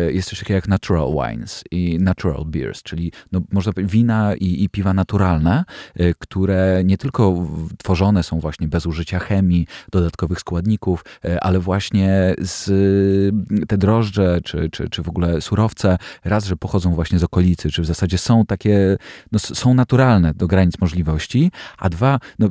Jest 0.08 0.28
coś 0.28 0.38
takiego 0.38 0.54
jak 0.54 0.68
natural 0.68 1.08
wines 1.12 1.64
i 1.70 1.98
natural 2.00 2.44
beers, 2.46 2.82
czyli 2.82 3.12
no, 3.32 3.40
można 3.52 3.72
powiedzieć 3.72 3.92
wina 3.92 4.34
i, 4.34 4.64
i 4.64 4.68
piwa 4.68 4.94
naturalne 4.94 5.15
naturalne, 5.16 5.64
y, 6.00 6.14
które 6.18 6.82
nie 6.84 6.98
tylko 6.98 7.46
tworzone 7.78 8.22
są 8.22 8.40
właśnie 8.40 8.68
bez 8.68 8.86
użycia 8.86 9.18
chemii, 9.18 9.66
dodatkowych 9.92 10.40
składników, 10.40 11.04
y, 11.24 11.40
ale 11.40 11.58
właśnie 11.60 12.34
z 12.38 12.68
y, 12.68 13.66
te 13.66 13.78
drożdże, 13.78 14.40
czy, 14.44 14.70
czy, 14.70 14.90
czy 14.90 15.02
w 15.02 15.08
ogóle 15.08 15.40
surowce, 15.40 15.98
raz, 16.24 16.44
że 16.44 16.56
pochodzą 16.56 16.94
właśnie 16.94 17.18
z 17.18 17.24
okolicy, 17.24 17.70
czy 17.70 17.82
w 17.82 17.86
zasadzie 17.86 18.18
są 18.18 18.46
takie, 18.46 18.96
no, 19.32 19.38
są 19.38 19.74
naturalne 19.74 20.34
do 20.34 20.46
granic 20.46 20.80
możliwości, 20.80 21.50
a 21.78 21.88
dwa, 21.88 22.18
no, 22.38 22.48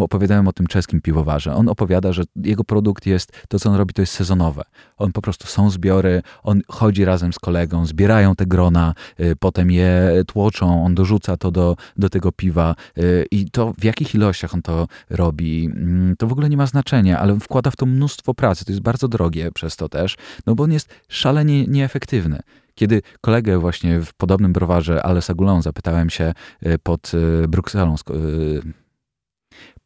opowiadałem 0.00 0.48
o 0.48 0.52
tym 0.52 0.66
czeskim 0.66 1.00
piwowarze. 1.00 1.54
On 1.54 1.68
opowiada, 1.68 2.12
że 2.12 2.22
jego 2.36 2.64
produkt 2.64 3.06
jest, 3.06 3.32
to 3.48 3.58
co 3.58 3.70
on 3.70 3.76
robi, 3.76 3.94
to 3.94 4.02
jest 4.02 4.12
sezonowe. 4.12 4.62
On 4.96 5.12
po 5.12 5.22
prostu 5.22 5.46
są 5.46 5.70
zbiory, 5.70 6.22
on 6.42 6.60
chodzi 6.68 7.04
razem 7.04 7.32
z 7.32 7.38
kolegą, 7.38 7.86
zbierają 7.86 8.34
te 8.34 8.46
grona, 8.46 8.94
potem 9.40 9.70
je 9.70 10.22
tłoczą, 10.26 10.84
on 10.84 10.94
dorzuca 10.94 11.36
to 11.36 11.50
do, 11.50 11.76
do 11.96 12.05
do 12.06 12.10
tego 12.10 12.32
piwa 12.32 12.74
y, 12.98 13.26
i 13.30 13.50
to 13.50 13.72
w 13.78 13.84
jakich 13.84 14.14
ilościach 14.14 14.54
on 14.54 14.62
to 14.62 14.88
robi, 15.10 15.66
mm, 15.66 16.16
to 16.16 16.26
w 16.26 16.32
ogóle 16.32 16.48
nie 16.48 16.56
ma 16.56 16.66
znaczenia, 16.66 17.18
ale 17.18 17.40
wkłada 17.40 17.70
w 17.70 17.76
to 17.76 17.86
mnóstwo 17.86 18.34
pracy. 18.34 18.64
To 18.64 18.72
jest 18.72 18.82
bardzo 18.82 19.08
drogie 19.08 19.52
przez 19.52 19.76
to 19.76 19.88
też, 19.88 20.16
no 20.46 20.54
bo 20.54 20.64
on 20.64 20.72
jest 20.72 20.88
szalenie 21.08 21.66
nieefektywny. 21.66 22.40
Kiedy 22.74 23.02
kolegę 23.20 23.58
właśnie 23.58 24.00
w 24.00 24.14
podobnym 24.14 24.52
browarze 24.52 25.02
Alesa 25.02 25.34
Goulon 25.34 25.62
zapytałem 25.62 26.10
się 26.10 26.32
y, 26.66 26.78
pod 26.78 27.12
y, 27.14 27.48
Brukselą, 27.48 27.94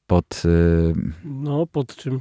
pod... 0.06 0.42
No, 1.24 1.66
pod 1.66 1.96
czym? 1.96 2.20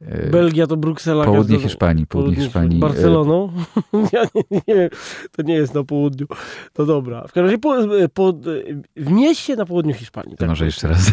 E, 0.00 0.30
Belgia 0.30 0.66
to 0.66 0.76
Bruksela. 0.76 1.24
Południe 1.24 1.58
Hiszpanii. 1.58 2.06
Południe 2.06 2.36
Hiszpanii. 2.36 2.78
Barceloną. 2.78 3.52
ja 4.12 4.22
nie, 4.34 4.60
nie, 4.68 4.90
to 5.32 5.42
nie 5.42 5.54
jest 5.54 5.74
na 5.74 5.84
południu. 5.84 6.26
To 6.72 6.86
dobra. 6.86 7.20
W 7.20 7.32
każdym 7.32 7.44
razie 7.44 7.58
po, 7.58 7.98
e, 7.98 8.08
po, 8.08 8.32
w 8.96 9.10
mieście 9.10 9.56
na 9.56 9.66
południu 9.66 9.94
Hiszpanii. 9.94 10.36
Tak 10.36 10.48
może 10.48 10.64
jeszcze 10.64 10.88
raz. 10.88 11.12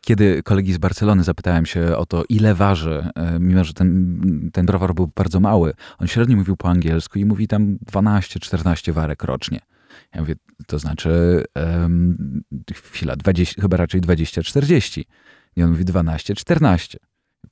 Kiedy 0.00 0.42
kolegi 0.42 0.72
z 0.72 0.78
Barcelony 0.78 1.24
zapytałem 1.24 1.66
się 1.66 1.96
o 1.96 2.06
to, 2.06 2.24
ile 2.28 2.54
waży, 2.54 3.04
e, 3.14 3.38
mimo 3.40 3.64
że 3.64 3.72
ten, 3.72 4.50
ten 4.52 4.66
browar 4.66 4.94
był 4.94 5.10
bardzo 5.16 5.40
mały, 5.40 5.72
on 5.98 6.08
średnio 6.08 6.36
mówił 6.36 6.56
po 6.56 6.68
angielsku 6.68 7.18
i 7.18 7.24
mówi 7.24 7.48
tam 7.48 7.78
12-14 7.92 8.92
warek 8.92 9.24
rocznie. 9.24 9.60
Ja 10.14 10.20
mówię, 10.20 10.34
to 10.66 10.78
znaczy 10.78 11.44
um, 11.56 12.42
chwila, 12.72 13.16
20, 13.16 13.62
chyba 13.62 13.76
raczej 13.76 14.00
20-40. 14.00 15.04
I 15.60 15.62
on 15.62 15.70
mówi 15.70 15.84
12, 15.84 16.34
14. 16.34 16.98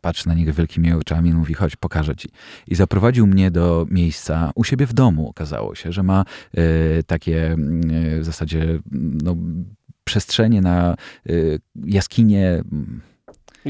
Patrzy 0.00 0.28
na 0.28 0.34
niego 0.34 0.52
wielkimi 0.52 0.92
oczami 0.92 1.30
i 1.30 1.34
mówi, 1.34 1.54
chodź, 1.54 1.76
pokażę 1.76 2.16
ci. 2.16 2.28
I 2.66 2.74
zaprowadził 2.74 3.26
mnie 3.26 3.50
do 3.50 3.86
miejsca 3.90 4.50
u 4.54 4.64
siebie 4.64 4.86
w 4.86 4.92
domu. 4.92 5.28
Okazało 5.28 5.74
się, 5.74 5.92
że 5.92 6.02
ma 6.02 6.24
y, 6.58 7.02
takie 7.06 7.52
y, 7.52 8.20
w 8.20 8.24
zasadzie 8.24 8.78
no, 9.22 9.36
przestrzenie 10.04 10.60
na 10.60 10.96
y, 11.30 11.60
jaskinie 11.84 12.62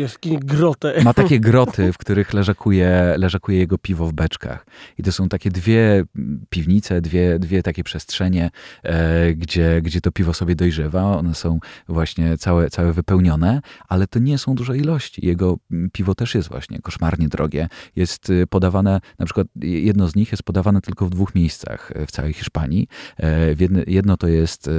Jaskinie 0.00 0.38
grotę. 0.38 1.02
Ma 1.04 1.14
takie 1.14 1.40
groty, 1.40 1.92
w 1.92 1.98
których 1.98 2.32
leżakuje, 2.34 3.14
leżakuje 3.16 3.58
jego 3.58 3.78
piwo 3.78 4.06
w 4.06 4.12
beczkach. 4.12 4.66
I 4.98 5.02
to 5.02 5.12
są 5.12 5.28
takie 5.28 5.50
dwie 5.50 6.04
piwnice, 6.50 7.00
dwie, 7.00 7.38
dwie 7.38 7.62
takie 7.62 7.84
przestrzenie, 7.84 8.50
e, 8.82 9.34
gdzie, 9.34 9.82
gdzie 9.82 10.00
to 10.00 10.12
piwo 10.12 10.34
sobie 10.34 10.54
dojrzewa. 10.54 11.02
One 11.02 11.34
są 11.34 11.58
właśnie 11.88 12.38
całe, 12.38 12.70
całe 12.70 12.92
wypełnione, 12.92 13.60
ale 13.88 14.06
to 14.06 14.18
nie 14.18 14.38
są 14.38 14.54
duże 14.54 14.76
ilości. 14.76 15.26
Jego 15.26 15.56
piwo 15.92 16.14
też 16.14 16.34
jest 16.34 16.48
właśnie 16.48 16.78
koszmarnie 16.78 17.28
drogie. 17.28 17.68
Jest 17.96 18.30
y, 18.30 18.46
podawane, 18.46 19.00
na 19.18 19.24
przykład 19.24 19.46
jedno 19.62 20.08
z 20.08 20.16
nich 20.16 20.32
jest 20.32 20.42
podawane 20.42 20.80
tylko 20.80 21.06
w 21.06 21.10
dwóch 21.10 21.34
miejscach 21.34 21.92
w 22.06 22.10
całej 22.10 22.32
Hiszpanii. 22.32 22.88
E, 23.18 23.54
jedno, 23.60 23.80
jedno 23.86 24.16
to 24.16 24.28
jest 24.28 24.68
e, 24.68 24.72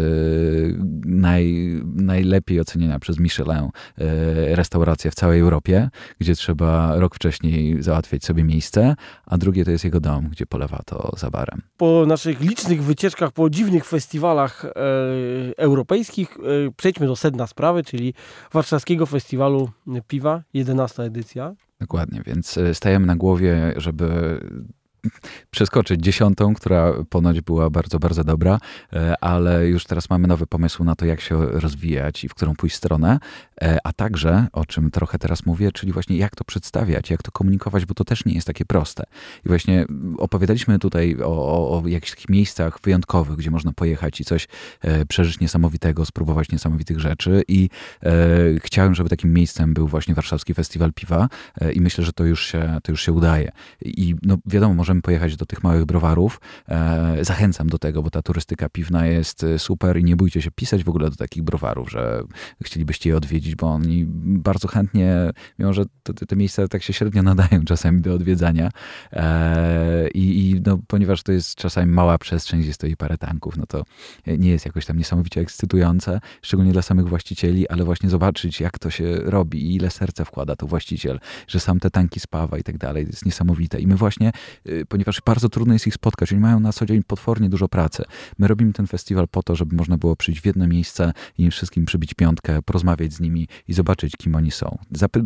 naj, 1.06 1.76
najlepiej 1.86 2.60
oceniana 2.60 3.00
przez 3.00 3.20
Michelin 3.20 3.70
e, 3.98 4.56
restauracja 4.56 5.09
w 5.12 5.16
całej 5.16 5.40
Europie, 5.40 5.90
gdzie 6.20 6.36
trzeba 6.36 6.96
rok 7.00 7.16
wcześniej 7.16 7.84
załatwiać 7.84 8.26
sobie 8.26 8.44
miejsce, 8.44 8.96
a 9.26 9.38
drugie 9.38 9.66
to 9.66 9.72
jest 9.72 9.84
jego 9.84 10.00
dom, 10.00 10.30
gdzie 10.30 10.46
polewa 10.46 10.82
to 10.86 11.12
za 11.18 11.30
barem. 11.30 11.62
Po 11.78 12.04
naszych 12.08 12.42
licznych 12.42 12.84
wycieczkach, 12.84 13.32
po 13.32 13.50
dziwnych 13.50 13.86
festiwalach 13.86 14.66
e, 14.66 14.72
europejskich, 15.58 16.38
e, 16.38 16.72
przejdźmy 16.78 17.08
do 17.08 17.16
sedna 17.16 17.48
sprawy, 17.48 17.84
czyli 17.84 18.14
Warszawskiego 18.54 19.06
Festiwalu 19.06 19.70
Piwa, 20.08 20.44
11 20.54 21.04
edycja. 21.04 21.56
Dokładnie, 21.80 22.22
więc 22.26 22.58
e, 22.58 22.76
stajemy 22.76 23.08
na 23.08 23.16
głowie, 23.16 23.74
żeby 23.76 24.40
przeskoczyć 25.52 26.02
dziesiątą, 26.02 26.54
która 26.54 26.94
ponoć 27.10 27.42
była 27.42 27.70
bardzo, 27.70 28.00
bardzo 28.00 28.24
dobra, 28.24 28.60
e, 28.94 29.24
ale 29.24 29.68
już 29.68 29.86
teraz 29.86 30.10
mamy 30.10 30.28
nowy 30.28 30.48
pomysł 30.48 30.84
na 30.84 30.96
to, 30.96 31.06
jak 31.06 31.22
się 31.22 31.46
rozwijać 31.46 32.24
i 32.24 32.30
w 32.30 32.34
którą 32.34 32.56
pójść 32.56 32.76
stronę, 32.76 33.20
a 33.84 33.94
także, 33.94 34.48
o 34.54 34.66
czym 34.66 34.92
trochę 34.92 35.20
teraz 35.20 35.46
mówię, 35.46 35.72
czyli 35.72 35.92
właśnie 35.92 36.18
jak 36.18 36.36
to 36.36 36.44
przedstawiać, 36.44 37.10
jak 37.10 37.24
to 37.24 37.32
komunikować, 37.32 37.86
bo 37.86 37.94
to 37.94 38.04
też 38.04 38.26
nie 38.26 38.34
jest 38.34 38.48
takie 38.48 38.66
proste. 38.66 39.04
I 39.46 39.48
właśnie 39.48 39.86
opowiadaliśmy 40.18 40.80
tutaj 40.80 41.18
o, 41.24 41.28
o, 41.28 41.82
o 41.82 41.88
jakichś 41.88 42.30
miejscach 42.30 42.80
wyjątkowych, 42.84 43.38
gdzie 43.38 43.52
można 43.52 43.74
pojechać 43.74 44.22
i 44.22 44.26
coś 44.26 44.48
e, 44.82 45.06
przeżyć 45.06 45.40
niesamowitego, 45.40 46.06
spróbować 46.06 46.52
niesamowitych 46.52 47.00
rzeczy 47.00 47.44
i 47.48 47.70
e, 48.04 48.10
chciałem, 48.60 48.96
żeby 48.96 49.10
takim 49.10 49.34
miejscem 49.34 49.74
był 49.74 49.88
właśnie 49.88 50.16
Warszawski 50.16 50.54
Festiwal 50.54 50.94
Piwa 50.94 51.30
e, 51.62 51.72
i 51.72 51.82
myślę, 51.82 52.04
że 52.04 52.14
to 52.14 52.26
już 52.26 52.46
się, 52.46 52.80
to 52.84 52.92
już 52.92 53.02
się 53.02 53.12
udaje. 53.12 53.52
I 53.82 54.16
no 54.24 54.38
wiadomo, 54.46 54.74
może 54.74 54.90
możemy 54.90 55.02
pojechać 55.02 55.36
do 55.36 55.46
tych 55.46 55.64
małych 55.64 55.86
browarów. 55.86 56.42
E, 56.68 57.26
zachęcam 57.26 57.70
do 57.70 57.78
tego, 57.78 58.04
bo 58.04 58.10
ta 58.10 58.22
turystyka 58.22 58.70
piwna 58.70 59.06
jest 59.06 59.44
e, 59.44 59.60
super 59.60 59.98
i 59.98 60.04
nie 60.04 60.16
bójcie 60.16 60.42
się 60.42 60.52
pisać 60.52 60.84
w 60.84 60.90
ogóle 60.90 61.10
do 61.10 61.16
takich 61.16 61.44
browarów, 61.44 61.92
że 61.92 62.24
chcielibyście 62.64 63.10
je 63.10 63.18
odwiedzić, 63.18 63.49
bo 63.56 63.68
oni 63.68 64.06
bardzo 64.24 64.68
chętnie, 64.68 65.30
mimo 65.60 65.74
że 65.74 65.84
te, 66.04 66.14
te 66.14 66.36
miejsca 66.36 66.68
tak 66.68 66.84
się 66.84 66.94
średnio 66.94 67.24
nadają 67.24 67.64
czasami 67.66 68.02
do 68.02 68.14
odwiedzania 68.14 68.70
e, 69.14 70.10
i, 70.14 70.62
no, 70.66 70.80
ponieważ 70.88 71.24
to 71.24 71.32
jest 71.32 71.56
czasami 71.56 71.92
mała 71.92 72.18
przestrzeń, 72.18 72.62
gdzie 72.62 72.74
stoi 72.74 72.96
parę 72.96 73.18
tanków, 73.18 73.58
no 73.58 73.66
to 73.66 73.84
nie 74.28 74.50
jest 74.50 74.66
jakoś 74.66 74.86
tam 74.86 74.98
niesamowicie 74.98 75.42
ekscytujące, 75.42 76.20
szczególnie 76.42 76.72
dla 76.72 76.82
samych 76.82 77.08
właścicieli, 77.08 77.68
ale 77.68 77.84
właśnie 77.84 78.10
zobaczyć, 78.10 78.62
jak 78.62 78.80
to 78.80 78.90
się 78.90 79.16
robi 79.16 79.66
i 79.66 79.76
ile 79.76 79.90
serca 79.90 80.26
wkłada 80.26 80.56
to 80.56 80.68
właściciel, 80.68 81.20
że 81.48 81.60
sam 81.60 81.80
te 81.80 81.90
tanki 81.90 82.20
spawa 82.20 82.58
i 82.58 82.64
tak 82.64 82.78
dalej, 82.78 83.06
jest 83.08 83.26
niesamowite. 83.26 83.80
I 83.80 83.88
my 83.88 83.96
właśnie 83.96 84.32
ponieważ 84.88 85.22
bardzo 85.26 85.50
trudno 85.50 85.74
jest 85.74 85.88
ich 85.88 85.94
spotkać. 85.94 86.32
Oni 86.32 86.42
mają 86.42 86.60
na 86.60 86.74
co 86.74 86.86
dzień 86.86 87.04
potwornie 87.04 87.50
dużo 87.50 87.68
pracy. 87.68 88.04
My 88.38 88.48
robimy 88.48 88.74
ten 88.74 88.88
festiwal 88.88 89.28
po 89.28 89.44
to, 89.44 89.56
żeby 89.56 89.76
można 89.76 89.98
było 89.98 90.16
przyjść 90.16 90.42
w 90.42 90.46
jedno 90.46 90.68
miejsce 90.68 91.14
i 91.38 91.44
im 91.44 91.52
wszystkim 91.52 91.86
przybić 91.86 92.14
piątkę, 92.14 92.62
porozmawiać 92.62 93.14
z 93.14 93.20
nimi 93.20 93.39
i 93.68 93.74
zobaczyć, 93.74 94.14
kim 94.18 94.36
oni 94.36 94.52
są. 94.52 94.78
Zapy 94.92 95.26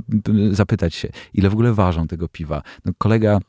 zapytać 0.52 0.96
się, 0.96 1.10
ile 1.34 1.50
w 1.50 1.54
ogóle 1.54 1.74
ważą 1.74 2.08
tego 2.08 2.28
piwa. 2.28 2.62
No, 2.86 2.92
kolega 2.98 3.40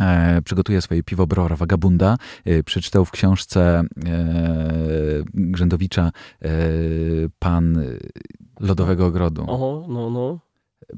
E, 0.00 0.42
przygotuje 0.42 0.82
swoje 0.82 1.02
piwo 1.02 1.26
Brora 1.26 1.56
Vagabunda. 1.56 2.16
E, 2.44 2.62
przeczytał 2.62 3.04
w 3.04 3.10
książce 3.10 3.84
e, 4.06 5.22
Grzędowicza 5.34 6.10
e, 6.42 6.48
Pan 7.38 7.84
Lodowego 8.60 9.06
Ogrodu. 9.06 9.44
Oho, 9.48 9.86
no, 9.88 10.10
no 10.10 10.38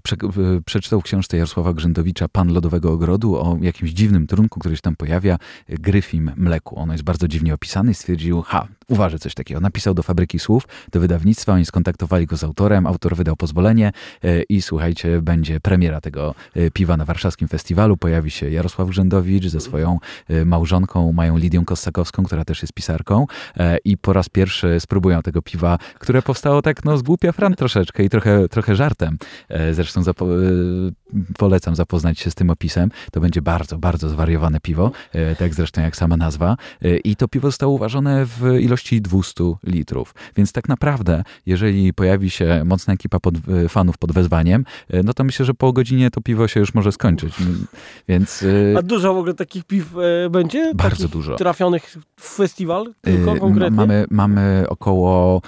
prze, 0.02 0.16
przeczytał 0.64 1.00
w 1.00 1.04
książce 1.04 1.36
Jarosława 1.36 1.72
Grzędowicza 1.72 2.28
Pan 2.28 2.52
Lodowego 2.52 2.92
Ogrodu 2.92 3.36
o 3.36 3.58
jakimś 3.60 3.90
dziwnym 3.90 4.26
trunku, 4.26 4.60
który 4.60 4.76
się 4.76 4.82
tam 4.82 4.96
pojawia, 4.96 5.38
gryfim 5.68 6.30
mleku. 6.36 6.78
Ono 6.78 6.92
jest 6.92 7.04
bardzo 7.04 7.28
dziwnie 7.28 7.54
opisane 7.54 7.90
i 7.90 7.94
stwierdził, 7.94 8.42
ha, 8.42 8.68
uważa 8.88 9.18
coś 9.18 9.34
takiego. 9.34 9.60
Napisał 9.60 9.94
do 9.94 10.02
Fabryki 10.02 10.38
Słów, 10.38 10.68
do 10.92 11.00
wydawnictwa, 11.00 11.52
oni 11.52 11.64
skontaktowali 11.64 12.26
go 12.26 12.36
z 12.36 12.44
autorem, 12.44 12.86
autor 12.86 13.16
wydał 13.16 13.36
pozwolenie 13.36 13.92
e, 14.22 14.42
i 14.42 14.62
słuchajcie, 14.62 15.22
będzie 15.22 15.60
premiera 15.60 16.00
tego 16.00 16.34
e, 16.54 16.70
piwa 16.70 16.96
na 16.96 17.04
warszawskim 17.04 17.48
festiwalu. 17.48 17.96
Pojawi 17.96 18.30
się 18.30 18.50
Jarosław 18.50 18.88
Grzędowicz 18.88 19.46
ze 19.46 19.60
swoją 19.60 19.98
e, 20.28 20.44
małżonką, 20.44 21.12
mają 21.12 21.36
Lidią 21.36 21.64
Kossakowską, 21.64 22.24
która 22.24 22.44
też 22.44 22.62
jest 22.62 22.72
pisarką 22.72 23.26
i 23.84 23.98
po 23.98 24.12
raz 24.12 24.28
pierwszy 24.28 24.80
spróbują 24.80 25.22
tego 25.22 25.42
piwa, 25.42 25.78
które 25.98 26.22
powstało 26.22 26.62
tak 26.62 26.84
no 26.84 26.98
z 26.98 27.02
głupia 27.02 27.32
fran 27.32 27.54
troszeczkę 27.54 28.04
i 28.04 28.08
trochę, 28.08 28.48
trochę 28.48 28.76
żartem. 28.76 29.18
Zresztą 29.72 30.02
polecam 31.38 31.74
zapoznać 31.74 32.18
się 32.18 32.30
z 32.30 32.34
tym 32.34 32.50
opisem. 32.50 32.90
To 33.12 33.20
będzie 33.20 33.42
bardzo, 33.42 33.78
bardzo 33.78 34.08
zwariowane 34.08 34.60
piwo, 34.60 34.90
tak 35.38 35.54
zresztą 35.54 35.82
jak 35.82 35.96
sama 35.96 36.16
nazwa. 36.16 36.56
I 37.04 37.16
to 37.16 37.28
piwo 37.28 37.48
zostało 37.48 37.72
uważane 37.72 38.26
w 38.26 38.58
ilości 38.60 38.84
ilości 38.84 39.02
200 39.02 39.44
litrów. 39.64 40.14
Więc 40.36 40.52
tak 40.52 40.68
naprawdę, 40.68 41.24
jeżeli 41.46 41.92
pojawi 41.92 42.30
się 42.30 42.62
mocna 42.64 42.94
ekipa 42.94 43.20
pod, 43.20 43.34
e, 43.64 43.68
fanów 43.68 43.98
pod 43.98 44.12
wezwaniem, 44.12 44.64
e, 44.90 45.02
no 45.02 45.14
to 45.14 45.24
myślę, 45.24 45.46
że 45.46 45.54
po 45.54 45.72
godzinie 45.72 46.10
to 46.10 46.20
piwo 46.20 46.48
się 46.48 46.60
już 46.60 46.74
może 46.74 46.92
skończyć. 46.92 47.34
Więc, 48.08 48.44
e, 48.74 48.78
A 48.78 48.82
dużo 48.82 49.14
w 49.14 49.18
ogóle 49.18 49.34
takich 49.34 49.64
piw 49.64 49.94
będzie? 50.30 50.74
Bardzo 50.74 50.96
takich 50.96 51.12
dużo. 51.12 51.36
Trafionych 51.36 51.96
w 52.20 52.36
festiwal 52.36 52.94
tylko 53.00 53.36
konkretnie? 53.36 53.76
Mamy, 53.76 54.04
mamy 54.10 54.64
około, 54.68 55.42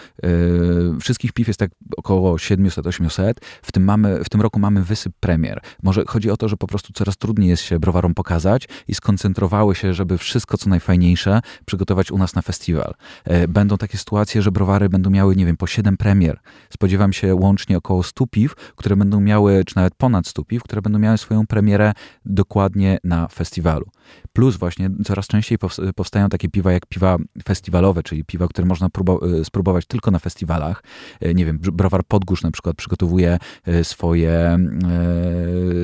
wszystkich 1.00 1.32
piw 1.32 1.46
jest 1.46 1.60
tak 1.60 1.70
około 1.96 2.36
700-800. 2.36 3.34
W 3.62 3.72
tym, 3.72 3.84
mamy, 3.84 4.24
w 4.24 4.28
tym 4.28 4.40
roku 4.40 4.58
mamy 4.60 4.82
wysyp 4.82 5.12
premier. 5.20 5.55
Może 5.82 6.04
chodzi 6.08 6.30
o 6.30 6.36
to, 6.36 6.48
że 6.48 6.56
po 6.56 6.66
prostu 6.66 6.92
coraz 6.92 7.16
trudniej 7.16 7.48
jest 7.48 7.62
się 7.62 7.78
browarom 7.78 8.14
pokazać 8.14 8.68
i 8.88 8.94
skoncentrowały 8.94 9.74
się, 9.74 9.94
żeby 9.94 10.18
wszystko 10.18 10.58
co 10.58 10.70
najfajniejsze 10.70 11.40
przygotować 11.66 12.10
u 12.10 12.18
nas 12.18 12.34
na 12.34 12.42
festiwal. 12.42 12.94
E, 13.24 13.48
będą 13.48 13.76
takie 13.76 13.98
sytuacje, 13.98 14.42
że 14.42 14.52
browary 14.52 14.88
będą 14.88 15.10
miały, 15.10 15.36
nie 15.36 15.46
wiem, 15.46 15.56
po 15.56 15.66
7 15.66 15.96
premier. 15.96 16.40
Spodziewam 16.70 17.12
się 17.12 17.34
łącznie 17.34 17.76
około 17.76 18.02
100 18.02 18.26
piw, 18.26 18.54
które 18.54 18.96
będą 18.96 19.20
miały, 19.20 19.64
czy 19.64 19.76
nawet 19.76 19.94
ponad 19.94 20.26
100 20.26 20.44
piw, 20.44 20.62
które 20.62 20.82
będą 20.82 20.98
miały 20.98 21.18
swoją 21.18 21.46
premierę 21.46 21.92
dokładnie 22.24 22.98
na 23.04 23.28
festiwalu. 23.28 23.86
Plus 24.32 24.56
właśnie 24.56 24.90
coraz 25.04 25.26
częściej 25.26 25.58
powstają 25.96 26.28
takie 26.28 26.48
piwa 26.48 26.72
jak 26.72 26.86
piwa 26.86 27.16
festiwalowe, 27.44 28.02
czyli 28.02 28.24
piwa, 28.24 28.48
które 28.48 28.66
można 28.66 28.86
e, 28.86 29.44
spróbować 29.44 29.86
tylko 29.86 30.10
na 30.10 30.18
festiwalach. 30.18 30.82
E, 31.20 31.34
nie 31.34 31.44
wiem, 31.46 31.58
browar 31.58 32.04
Podgórz 32.04 32.42
na 32.42 32.50
przykład 32.50 32.76
przygotowuje 32.76 33.38
swoje, 33.82 34.58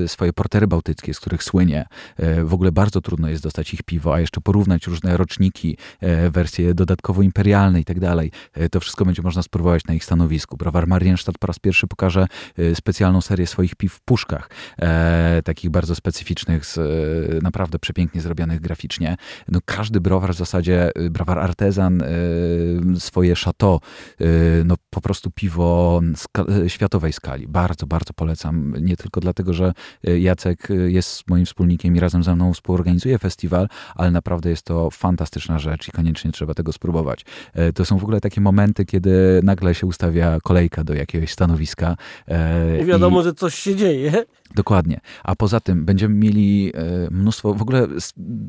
swoje 0.06 0.32
portery 0.32 0.66
bałtyckie, 0.66 1.14
z 1.14 1.20
których 1.20 1.42
słynie. 1.42 1.86
W 2.44 2.54
ogóle 2.54 2.72
bardzo 2.72 3.00
trudno 3.00 3.28
jest 3.28 3.42
dostać 3.42 3.74
ich 3.74 3.82
piwo, 3.82 4.14
a 4.14 4.20
jeszcze 4.20 4.40
porównać 4.40 4.86
różne 4.86 5.16
roczniki, 5.16 5.76
wersje 6.30 6.74
dodatkowo 6.74 7.22
imperialne 7.22 7.80
i 7.80 7.84
tak 7.84 8.00
dalej. 8.00 8.30
E, 8.54 8.68
to 8.68 8.80
wszystko 8.80 9.04
będzie 9.04 9.22
można 9.22 9.42
spróbować 9.42 9.84
na 9.84 9.94
ich 9.94 10.04
stanowisku. 10.04 10.56
Browar 10.56 10.86
Marienstadt 10.86 11.38
po 11.38 11.46
raz 11.46 11.58
pierwszy 11.58 11.86
pokaże 11.86 12.26
e, 12.58 12.74
specjalną 12.74 13.20
serię 13.20 13.46
swoich 13.46 13.74
piw 13.74 13.92
w 13.92 14.00
puszkach, 14.00 14.50
e, 14.78 15.42
takich 15.44 15.70
bardzo 15.70 15.94
specyficznych, 15.94 16.66
z, 16.66 16.78
naprawdę 17.42 17.78
przepięknie 17.78 18.20
zrobionych 18.20 18.60
graficznie. 18.60 19.16
No, 19.48 19.58
każdy 19.64 20.00
browar 20.00 20.34
w 20.34 20.36
zasadzie, 20.36 20.90
browar 21.10 21.38
artezan, 21.38 22.02
swoje 22.98 23.34
chateau, 23.34 23.80
no 24.64 24.74
po 24.90 25.00
prostu 25.00 25.30
piwo 25.30 26.00
ska 26.16 26.44
światowej 26.68 27.12
skali. 27.12 27.48
Bardzo, 27.48 27.86
bardzo 27.86 28.12
polecam. 28.12 28.74
Nie 28.80 28.96
tylko 28.96 29.20
dlatego, 29.20 29.54
że 29.54 29.72
Jacek 30.02 30.68
jest 30.86 31.30
moim 31.30 31.46
wspólnikiem 31.46 31.96
i 31.96 32.00
razem 32.00 32.22
ze 32.22 32.34
mną 32.34 32.52
współorganizuje 32.54 33.18
festiwal, 33.18 33.68
ale 33.94 34.10
naprawdę 34.10 34.50
jest 34.50 34.62
to 34.62 34.90
fantastyczna 34.90 35.58
rzecz 35.58 35.88
i 35.88 35.92
koniecznie 35.92 36.32
trzeba 36.32 36.54
tego 36.54 36.72
spróbować. 36.72 37.24
E, 37.54 37.72
to 37.72 37.84
są 37.84 37.98
w 37.98 38.02
ogóle 38.02 38.20
takie 38.20 38.40
momenty, 38.40 38.84
kiedy 38.84 39.40
nagle 39.42 39.74
się 39.74 39.86
ustawia 39.86 40.38
kolejka 40.42 40.84
do 40.84 40.94
jakiegoś 40.94 41.32
stanowiska. 41.32 41.96
I 42.82 42.84
wiadomo, 42.84 43.20
i... 43.20 43.24
że 43.24 43.34
coś 43.34 43.54
się 43.54 43.76
dzieje. 43.76 44.24
Dokładnie. 44.54 45.00
A 45.24 45.36
poza 45.36 45.60
tym 45.60 45.84
będziemy 45.84 46.14
mieli 46.14 46.72
e, 46.74 47.10
mnóstwo, 47.10 47.54
w 47.54 47.62
ogóle 47.62 47.86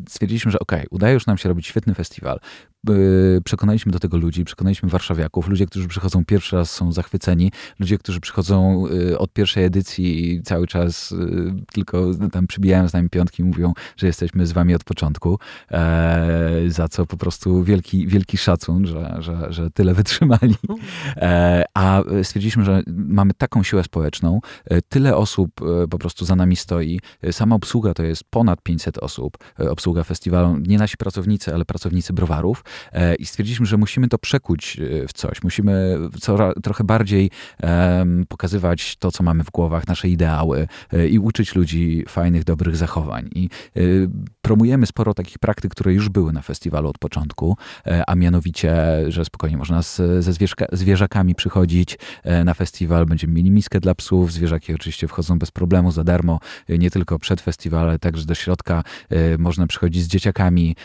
stwierdziliśmy, 0.09 0.51
że 0.51 0.59
okej, 0.59 0.79
okay, 0.79 0.87
udaje 0.91 1.13
już 1.13 1.25
nam 1.25 1.37
się 1.37 1.49
robić 1.49 1.67
świetny 1.67 1.93
festiwal. 1.93 2.39
Przekonaliśmy 3.43 3.91
do 3.91 3.99
tego 3.99 4.17
ludzi, 4.17 4.45
przekonaliśmy 4.45 4.89
warszawiaków. 4.89 5.47
Ludzie, 5.47 5.65
którzy 5.65 5.87
przychodzą 5.87 6.25
pierwszy 6.25 6.55
raz 6.55 6.71
są 6.71 6.91
zachwyceni. 6.91 7.51
Ludzie, 7.79 7.97
którzy 7.97 8.19
przychodzą 8.19 8.83
od 9.17 9.33
pierwszej 9.33 9.63
edycji 9.63 10.31
i 10.31 10.41
cały 10.41 10.67
czas 10.67 11.13
tylko 11.73 12.11
tam 12.31 12.47
przybijają 12.47 12.87
z 12.87 12.93
nami 12.93 13.09
piątki 13.09 13.43
mówią, 13.43 13.73
że 13.97 14.07
jesteśmy 14.07 14.45
z 14.45 14.51
wami 14.51 14.75
od 14.75 14.83
początku. 14.83 15.39
Za 16.67 16.87
co 16.87 17.05
po 17.05 17.17
prostu 17.17 17.63
wielki, 17.63 18.07
wielki 18.07 18.37
szacun, 18.37 18.87
że, 18.87 19.17
że, 19.19 19.53
że 19.53 19.71
tyle 19.71 19.93
wytrzymali. 19.93 20.55
E, 21.15 21.63
a 21.73 22.03
stwierdziliśmy, 22.23 22.63
że 22.63 22.81
mamy 22.87 23.33
taką 23.33 23.63
siłę 23.63 23.83
społeczną, 23.83 24.39
e, 24.65 24.81
tyle 24.81 25.15
osób 25.15 25.51
e, 25.61 25.87
po 25.93 25.99
prostu 25.99 26.25
za 26.25 26.35
nami 26.35 26.55
stoi. 26.55 26.99
Sama 27.31 27.55
obsługa 27.55 27.93
to 27.93 28.03
jest 28.03 28.23
ponad 28.29 28.61
500 28.61 28.97
osób, 28.97 29.37
obsługa 29.57 30.03
festiwalu. 30.03 30.57
Nie 30.57 30.77
nasi 30.77 30.97
pracownicy, 30.97 31.53
ale 31.53 31.65
pracownicy 31.65 32.13
browarów. 32.13 32.63
I 33.19 33.25
stwierdziliśmy, 33.25 33.65
że 33.65 33.77
musimy 33.77 34.07
to 34.07 34.17
przekuć 34.17 34.77
w 35.07 35.13
coś. 35.13 35.43
Musimy 35.43 35.97
trochę 36.63 36.83
bardziej 36.83 37.31
pokazywać 38.27 38.95
to, 38.95 39.11
co 39.11 39.23
mamy 39.23 39.43
w 39.43 39.51
głowach, 39.51 39.87
nasze 39.87 40.09
ideały 40.09 40.67
i 41.09 41.19
uczyć 41.19 41.55
ludzi 41.55 42.03
fajnych, 42.07 42.43
dobrych 42.43 42.75
zachowań. 42.75 43.29
I 43.35 43.49
promujemy 44.41 44.85
sporo 44.85 45.13
takich 45.13 45.39
praktyk, 45.39 45.71
które 45.71 45.93
już 45.93 46.09
były 46.09 46.33
na 46.33 46.41
festiwalu 46.41 46.89
od 46.89 46.97
początku, 46.97 47.57
a 48.07 48.15
mianowicie, 48.15 48.75
że 49.07 49.25
spokojnie 49.25 49.57
można 49.57 49.81
z, 49.83 50.01
ze 50.19 50.33
zwierzakami 50.71 51.35
przychodzić 51.35 51.97
na 52.45 52.53
festiwal, 52.53 53.05
będziemy 53.05 53.33
mieli 53.33 53.51
miskę 53.51 53.79
dla 53.79 53.95
psów, 53.95 54.33
zwierzaki 54.33 54.73
oczywiście 54.73 55.07
wchodzą 55.07 55.39
bez 55.39 55.51
problemu, 55.51 55.82
za 55.91 56.03
darmo, 56.03 56.39
nie 56.69 56.91
tylko 56.91 57.19
przed 57.19 57.41
festiwalem, 57.41 57.89
ale 57.89 57.99
także 57.99 58.25
do 58.25 58.35
środka 58.35 58.83
można 59.37 59.67
przychodzić 59.67 60.03
z 60.03 60.07
dzieciakami. 60.07 60.75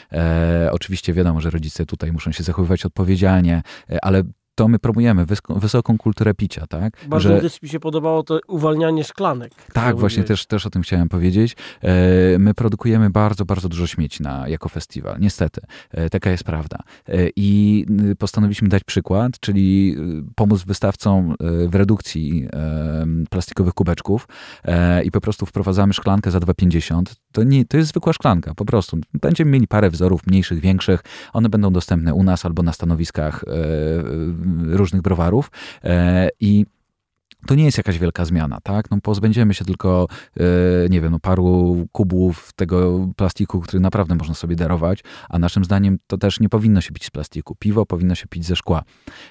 Oczywiście 0.71 1.13
wiadomo, 1.13 1.41
że 1.41 1.51
rodzice 1.51 1.87
tutaj 1.87 2.13
muszą 2.13 2.33
się 2.33 2.43
zachowywać 2.43 2.87
odpowiedzialnie, 2.87 3.63
ale 4.03 4.23
to 4.59 4.69
my 4.69 4.79
promujemy 4.79 5.27
wysoką 5.49 5.99
kulturę 5.99 6.35
picia, 6.35 6.67
tak? 6.67 6.97
Bardzo 7.09 7.29
że... 7.29 7.41
też 7.41 7.63
mi 7.63 7.69
się 7.69 7.81
podobało 7.81 8.23
to 8.23 8.41
uwalnianie 8.49 9.05
szklanek. 9.05 9.53
Tak, 9.73 9.99
właśnie 9.99 10.25
też, 10.25 10.47
też 10.47 10.67
o 10.67 10.71
tym 10.71 10.83
chciałem 10.83 11.09
powiedzieć. 11.09 11.57
E, 11.83 12.39
my 12.39 12.55
produkujemy 12.55 13.11
bardzo, 13.11 13.45
bardzo 13.45 13.69
dużo 13.69 13.87
śmieci 13.87 14.23
na, 14.23 14.49
jako 14.49 14.69
festiwal. 14.69 15.17
Niestety, 15.21 15.61
e, 15.91 16.11
taka 16.11 16.31
jest 16.31 16.45
prawda. 16.45 16.79
E, 17.09 17.13
I 17.37 17.87
postanowiliśmy 18.19 18.69
dać 18.69 18.85
przykład, 18.85 19.41
czyli 19.41 19.97
pomóc 20.35 20.63
wystawcom 20.65 21.35
w 21.69 21.75
redukcji 21.75 22.49
plastikowych 23.31 23.75
kubeczków 23.75 24.29
i 25.05 25.11
po 25.11 25.21
prostu 25.21 25.47
wprowadzamy 25.47 25.93
szklankę 25.93 26.31
za 26.31 26.39
2,50. 26.39 27.03
To, 27.33 27.43
nie, 27.43 27.65
to 27.65 27.77
jest 27.77 27.89
zwykła 27.89 28.13
szklanka, 28.13 28.55
po 28.55 28.65
prostu. 28.65 28.99
Będziemy 29.15 29.51
mieli 29.51 29.69
parę 29.69 29.91
wzorów, 29.91 30.27
mniejszych, 30.27 30.61
większych. 30.61 31.01
One 31.33 31.49
będą 31.49 31.73
dostępne 31.73 32.15
u 32.15 32.23
nas 32.23 32.45
albo 32.45 32.63
na 32.63 32.73
stanowiskach 32.73 33.45
różnych 34.67 35.03
browarów 35.03 35.51
e, 35.85 36.29
i 36.41 36.67
to 37.47 37.55
nie 37.55 37.65
jest 37.65 37.79
jakaś 37.79 37.99
wielka 37.99 38.25
zmiana, 38.25 38.59
tak? 38.63 38.91
No 38.91 38.99
pozbędziemy 39.03 39.55
się 39.55 39.65
tylko, 39.65 40.07
e, 40.37 40.43
nie 40.91 41.01
wiem, 41.01 41.13
no 41.13 41.19
paru 41.19 41.87
kubów 41.93 42.53
tego 42.57 43.09
plastiku, 43.17 43.61
który 43.61 43.81
naprawdę 43.81 44.15
można 44.15 44.35
sobie 44.35 44.57
darować, 44.57 45.05
a 45.29 45.39
naszym 45.39 45.65
zdaniem 45.65 45.99
to 46.07 46.19
też 46.19 46.41
nie 46.41 46.49
powinno 46.49 46.81
się 46.81 46.93
pić 46.93 47.07
z 47.07 47.11
plastiku. 47.11 47.55
Piwo 47.59 47.87
powinno 47.87 48.15
się 48.15 48.27
pić 48.27 48.47
ze 48.47 48.57
szkła. 48.57 48.83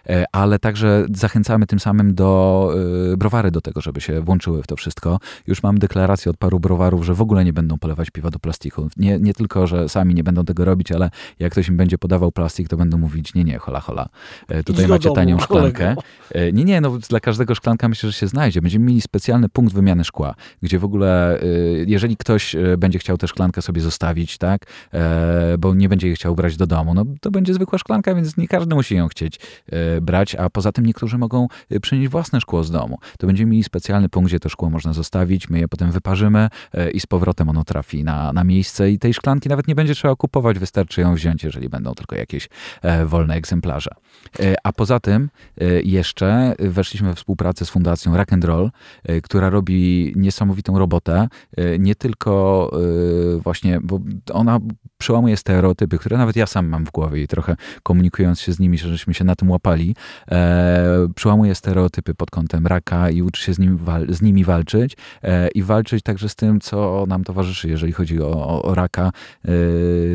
E, 0.10 0.26
ale 0.32 0.60
także 0.60 1.06
zachęcamy 1.14 1.68
tym 1.68 1.80
samym 1.80 2.16
do 2.16 2.72
e, 3.14 3.18
browary 3.18 3.52
do 3.52 3.62
tego, 3.62 3.82
żeby 3.82 4.02
się 4.02 4.22
włączyły 4.22 4.64
w 4.64 4.68
to 4.68 4.76
wszystko. 4.76 5.20
Już 5.48 5.64
mam 5.64 5.78
deklarację 5.78 6.30
od 6.30 6.38
paru 6.38 6.60
browarów, 6.60 7.06
że 7.06 7.14
w 7.14 7.22
ogóle 7.22 7.46
nie 7.46 7.54
będą 7.54 7.78
polewać 7.78 8.10
piwa 8.10 8.30
do 8.32 8.40
plastiku. 8.40 8.90
Nie, 8.98 9.20
nie 9.20 9.34
tylko, 9.34 9.68
że 9.68 9.90
sami 9.90 10.16
nie 10.16 10.24
będą 10.24 10.46
tego 10.46 10.66
robić, 10.66 10.92
ale 10.92 11.10
jak 11.40 11.52
ktoś 11.52 11.68
im 11.68 11.78
będzie 11.78 11.98
podawał 11.98 12.32
plastik, 12.32 12.68
to 12.68 12.78
będą 12.78 12.98
mówić, 12.98 13.34
nie, 13.34 13.44
nie, 13.44 13.58
hola, 13.58 13.80
hola. 13.80 14.10
Tutaj 14.66 14.88
macie 14.88 15.04
domu, 15.04 15.16
tanią 15.16 15.40
szklankę. 15.40 15.96
Kolego. 15.96 16.02
Nie, 16.54 16.64
nie, 16.64 16.82
no 16.82 16.98
dla 17.10 17.20
każdego 17.20 17.56
szklanka 17.56 17.90
myślę, 17.98 18.12
że 18.12 18.18
się 18.18 18.28
znajdzie. 18.28 18.62
Będziemy 18.62 18.86
mieli 18.86 19.02
specjalny 19.02 19.50
punkt 19.50 19.74
wymiany 19.74 20.04
szkła, 20.04 20.36
gdzie 20.62 20.80
w 20.80 20.84
ogóle, 20.84 21.42
y, 21.44 21.86
jeżeli 21.88 22.18
ktoś 22.18 22.56
y, 22.56 22.78
będzie 22.78 23.00
chciał 23.00 23.18
tę 23.18 23.28
szklankę 23.28 23.62
sobie 23.62 23.82
zostawić, 23.82 24.38
tak, 24.38 24.66
e, 24.94 25.58
bo 25.60 25.76
nie 25.76 25.90
będzie 25.90 26.08
jej 26.08 26.16
chciał 26.16 26.36
brać 26.36 26.58
do 26.58 26.68
domu, 26.68 26.94
no 26.94 27.06
to 27.22 27.32
będzie 27.32 27.54
zwykła 27.54 27.80
szklanka, 27.80 28.16
więc 28.16 28.38
nie 28.38 28.48
każdy 28.48 28.76
musi 28.76 28.96
ją 28.96 29.08
chcieć 29.08 29.40
e, 29.70 30.02
brać, 30.02 30.36
a 30.36 30.50
poza 30.50 30.72
tym 30.72 30.86
niektórzy 30.86 31.18
mogą 31.18 31.48
y, 31.72 31.80
przynieść 31.80 32.12
własne 32.12 32.42
szkło 32.42 32.64
z 32.64 32.72
domu. 32.72 32.98
To 33.20 33.28
będziemy 33.28 33.52
mieli 33.52 33.64
specjalny 33.64 34.10
punkt, 34.10 34.30
gdzie 34.30 34.40
to 34.40 34.50
szkło 34.50 34.70
można 34.70 34.94
zostawić, 34.94 35.50
my 35.50 35.60
je 35.60 35.68
potem 35.68 35.92
wyparzymy 35.92 36.50
e, 36.74 36.92
i 36.92 37.00
z 37.00 37.06
powrotem 37.06 37.50
ono 37.50 37.64
trafi 37.64 38.04
na, 38.04 38.34
na 38.34 38.44
miejsce 38.44 38.92
i 38.92 39.00
tej 39.00 39.14
szklanki 39.14 39.50
nawet 39.50 39.68
nie 39.68 39.76
będzie 39.76 39.96
trzeba 39.96 40.16
kupować, 40.16 40.60
wystarczy 40.60 41.02
ją 41.02 41.16
wziąć, 41.16 41.44
jeżeli 41.44 41.70
będą 41.70 41.94
tylko 41.94 42.16
jakieś 42.16 42.50
wolne 43.06 43.36
egzemplarze. 43.36 43.92
A 44.64 44.74
poza 44.74 45.00
tym 45.00 45.30
jeszcze 45.84 46.56
weszliśmy 46.60 47.10
we 47.10 47.16
współpracę 47.16 47.66
z 47.66 47.70
Fundacją 47.70 47.87
Rock 48.16 48.34
and 48.34 48.44
Roll, 48.44 48.72
e, 49.04 49.22
która 49.22 49.50
robi 49.50 50.14
niesamowitą 50.16 50.80
robotę. 50.80 51.28
E, 51.58 51.80
nie 51.80 51.96
tylko 51.96 52.72
e, 53.38 53.40
właśnie, 53.40 53.80
bo 53.84 54.00
ona 54.34 54.60
przełamuje 54.98 55.38
stereotypy, 55.38 55.98
które 55.98 56.18
nawet 56.18 56.36
ja 56.36 56.46
sam 56.46 56.68
mam 56.68 56.86
w 56.86 56.92
głowie 56.92 57.22
i 57.22 57.28
trochę 57.28 57.56
komunikując 57.84 58.42
się 58.42 58.54
z 58.54 58.60
nimi, 58.60 58.78
żeśmy 58.78 59.14
się 59.14 59.24
na 59.24 59.36
tym 59.36 59.52
łapali, 59.52 59.96
przełamuje 61.16 61.56
stereotypy 61.56 62.16
pod 62.16 62.32
kątem 62.32 62.68
raka 62.68 63.10
i 63.10 63.22
uczy 63.22 63.44
się 63.44 63.54
z, 63.54 63.60
nim, 63.60 63.80
z 64.10 64.22
nimi 64.22 64.44
walczyć 64.44 64.98
i 65.56 65.64
walczyć 65.64 66.04
także 66.04 66.30
z 66.30 66.36
tym, 66.36 66.60
co 66.60 67.06
nam 67.08 67.24
towarzyszy, 67.24 67.70
jeżeli 67.70 67.92
chodzi 67.92 68.22
o, 68.22 68.64
o, 68.64 68.76
raka. 68.76 69.12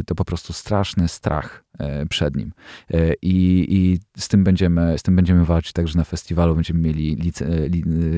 To 0.07 0.15
po 0.15 0.25
prostu 0.25 0.53
straszny 0.53 1.09
strach 1.09 1.62
przed 2.09 2.37
nim. 2.37 2.53
E, 2.95 3.14
I, 3.23 3.66
I, 3.68 3.99
z, 4.18 4.29
tym 4.29 4.45
będziemy, 4.45 4.99
z 4.99 5.03
tym 5.03 5.16
będziemy 5.16 5.45
walczyć 5.45 5.73
także 5.73 5.99
na 5.99 6.05
festiwalu. 6.05 6.55
Będziemy 6.55 6.81
mieli 6.81 7.14
licy, 7.14 7.71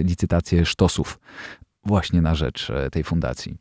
licytację 0.05 0.67
sztosów 0.67 1.19
właśnie 1.85 2.23
na 2.23 2.35
rzecz 2.35 2.71
e, 2.71 2.91
tej 2.91 3.05
fundacji. 3.05 3.57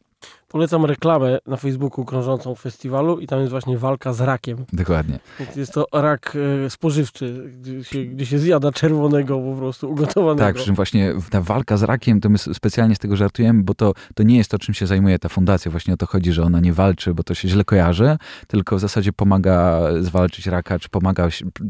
Polecam 0.54 0.86
reklamę 0.86 1.40
na 1.48 1.58
Facebooku 1.58 2.06
krążącą 2.06 2.56
w 2.56 2.60
festiwalu 2.60 3.20
i 3.20 3.28
tam 3.28 3.40
jest 3.40 3.52
właśnie 3.52 3.78
walka 3.78 4.14
z 4.14 4.22
rakiem. 4.22 4.66
Dokładnie. 4.74 5.20
Jest 5.56 5.74
to 5.74 5.86
rak 5.94 6.38
e, 6.66 6.70
spożywczy, 6.70 7.54
gdzie 7.62 7.84
się, 7.84 8.06
gdzie 8.06 8.26
się 8.26 8.40
zjada 8.40 8.72
czerwonego 8.72 9.40
po 9.40 9.56
prostu 9.58 9.92
ugotowanego. 9.92 10.46
Tak, 10.46 10.56
przy 10.56 10.66
czym 10.66 10.76
właśnie 10.76 11.14
ta 11.30 11.42
walka 11.42 11.78
z 11.78 11.84
rakiem, 11.84 12.22
to 12.22 12.30
my 12.30 12.38
specjalnie 12.38 12.96
z 12.96 13.00
tego 13.00 13.16
żartujemy, 13.16 13.64
bo 13.64 13.74
to, 13.74 13.94
to 14.16 14.24
nie 14.24 14.38
jest 14.38 14.52
to, 14.52 14.60
czym 14.60 14.74
się 14.74 14.88
zajmuje 14.88 15.20
ta 15.20 15.30
fundacja. 15.30 15.72
Właśnie 15.72 15.94
o 15.94 15.98
to 15.98 16.06
chodzi, 16.06 16.32
że 16.32 16.44
ona 16.44 16.60
nie 16.60 16.74
walczy, 16.74 17.14
bo 17.14 17.24
to 17.24 17.34
się 17.34 17.48
źle 17.48 17.64
kojarzy, 17.64 18.18
tylko 18.48 18.76
w 18.76 18.80
zasadzie 18.80 19.14
pomaga 19.14 19.82
zwalczyć 20.02 20.48
raka, 20.48 20.80
czy 20.80 20.90
pomaga 20.90 21.28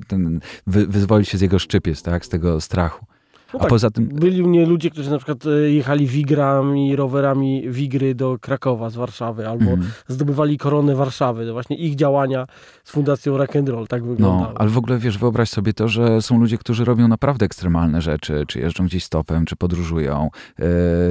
ten, 0.07 0.39
wy, 0.67 0.87
wyzwolić 0.87 1.29
się 1.29 1.37
z 1.37 1.41
jego 1.41 1.59
szczypiec, 1.59 2.01
tak, 2.01 2.25
z 2.25 2.29
tego 2.29 2.61
strachu. 2.61 3.05
No 3.53 3.59
A 3.59 3.61
tak, 3.61 3.69
poza 3.69 3.91
tym... 3.91 4.07
Byli 4.07 4.43
u 4.43 4.47
mnie 4.47 4.65
ludzie, 4.65 4.89
którzy 4.89 5.11
na 5.11 5.17
przykład 5.17 5.45
e, 5.45 5.49
jechali 5.71 6.07
wigrami, 6.07 6.95
rowerami 6.95 7.63
wigry 7.69 8.15
do 8.15 8.37
Krakowa 8.41 8.89
z 8.89 8.95
Warszawy, 8.95 9.47
albo 9.47 9.71
mm. 9.71 9.91
zdobywali 10.07 10.57
koronę 10.57 10.95
Warszawy. 10.95 11.45
To 11.45 11.53
właśnie 11.53 11.77
ich 11.77 11.95
działania 11.95 12.45
z 12.83 12.91
Fundacją 12.91 13.37
Rock 13.37 13.55
and 13.55 13.69
Roll 13.69 13.87
tak 13.87 14.03
wyglądały. 14.03 14.53
No, 14.53 14.59
ale 14.59 14.69
w 14.69 14.77
ogóle 14.77 14.97
wiesz, 14.97 15.17
wyobraź 15.17 15.49
sobie 15.49 15.73
to, 15.73 15.87
że 15.87 16.21
są 16.21 16.39
ludzie, 16.39 16.57
którzy 16.57 16.85
robią 16.85 17.07
naprawdę 17.07 17.45
ekstremalne 17.45 18.01
rzeczy, 18.01 18.43
czy 18.47 18.59
jeżdżą 18.59 18.85
gdzieś 18.85 19.03
stopem, 19.03 19.45
czy 19.45 19.55
podróżują. 19.55 20.29
Yy, 20.59 20.65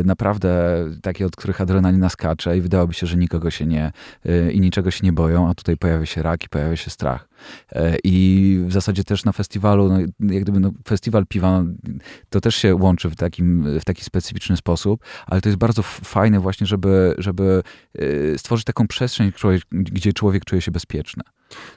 naprawdę 0.05 0.85
takie, 1.02 1.26
od 1.26 1.37
których 1.37 1.61
adrenalina 1.61 2.09
skacze 2.09 2.59
i 2.59 2.61
wydawałoby 2.61 2.94
się, 2.94 3.07
że 3.07 3.16
nikogo 3.16 3.50
się 3.50 3.66
nie 3.66 3.92
yy, 4.24 4.52
i 4.52 4.61
niczego 4.61 4.90
się 4.90 5.07
nie 5.07 5.12
boją, 5.12 5.48
a 5.48 5.55
tutaj 5.55 5.76
pojawia 5.76 6.07
się 6.07 6.22
rak 6.22 6.44
i 6.44 6.48
pojawia 6.48 6.76
się 6.76 6.90
strach. 6.90 7.31
E, 7.72 7.96
I 8.05 8.59
w 8.66 8.72
zasadzie 8.72 9.05
też 9.05 9.24
na 9.24 9.33
festiwalu, 9.33 9.88
no, 9.88 9.98
jak 10.35 10.42
gdyby 10.42 10.61
no, 10.61 10.70
festiwal 10.88 11.26
piwa, 11.26 11.64
to 12.31 12.40
też 12.40 12.57
się 12.57 12.74
łączy 12.74 13.11
w, 13.11 13.16
takim, 13.16 13.78
w 13.81 13.85
taki 13.85 14.05
specyficzny 14.05 14.57
sposób, 14.57 15.05
ale 15.26 15.40
to 15.40 15.48
jest 15.48 15.59
bardzo 15.59 15.83
fajne 15.83 16.40
właśnie, 16.40 16.66
żeby, 16.66 17.14
żeby 17.18 17.62
e, 17.94 18.38
stworzyć 18.38 18.64
taką 18.64 18.88
przestrzeń, 18.88 19.33
gdzie 19.70 20.12
człowiek 20.12 20.44
czuje 20.44 20.61
się 20.61 20.70
bezpieczny. 20.70 21.22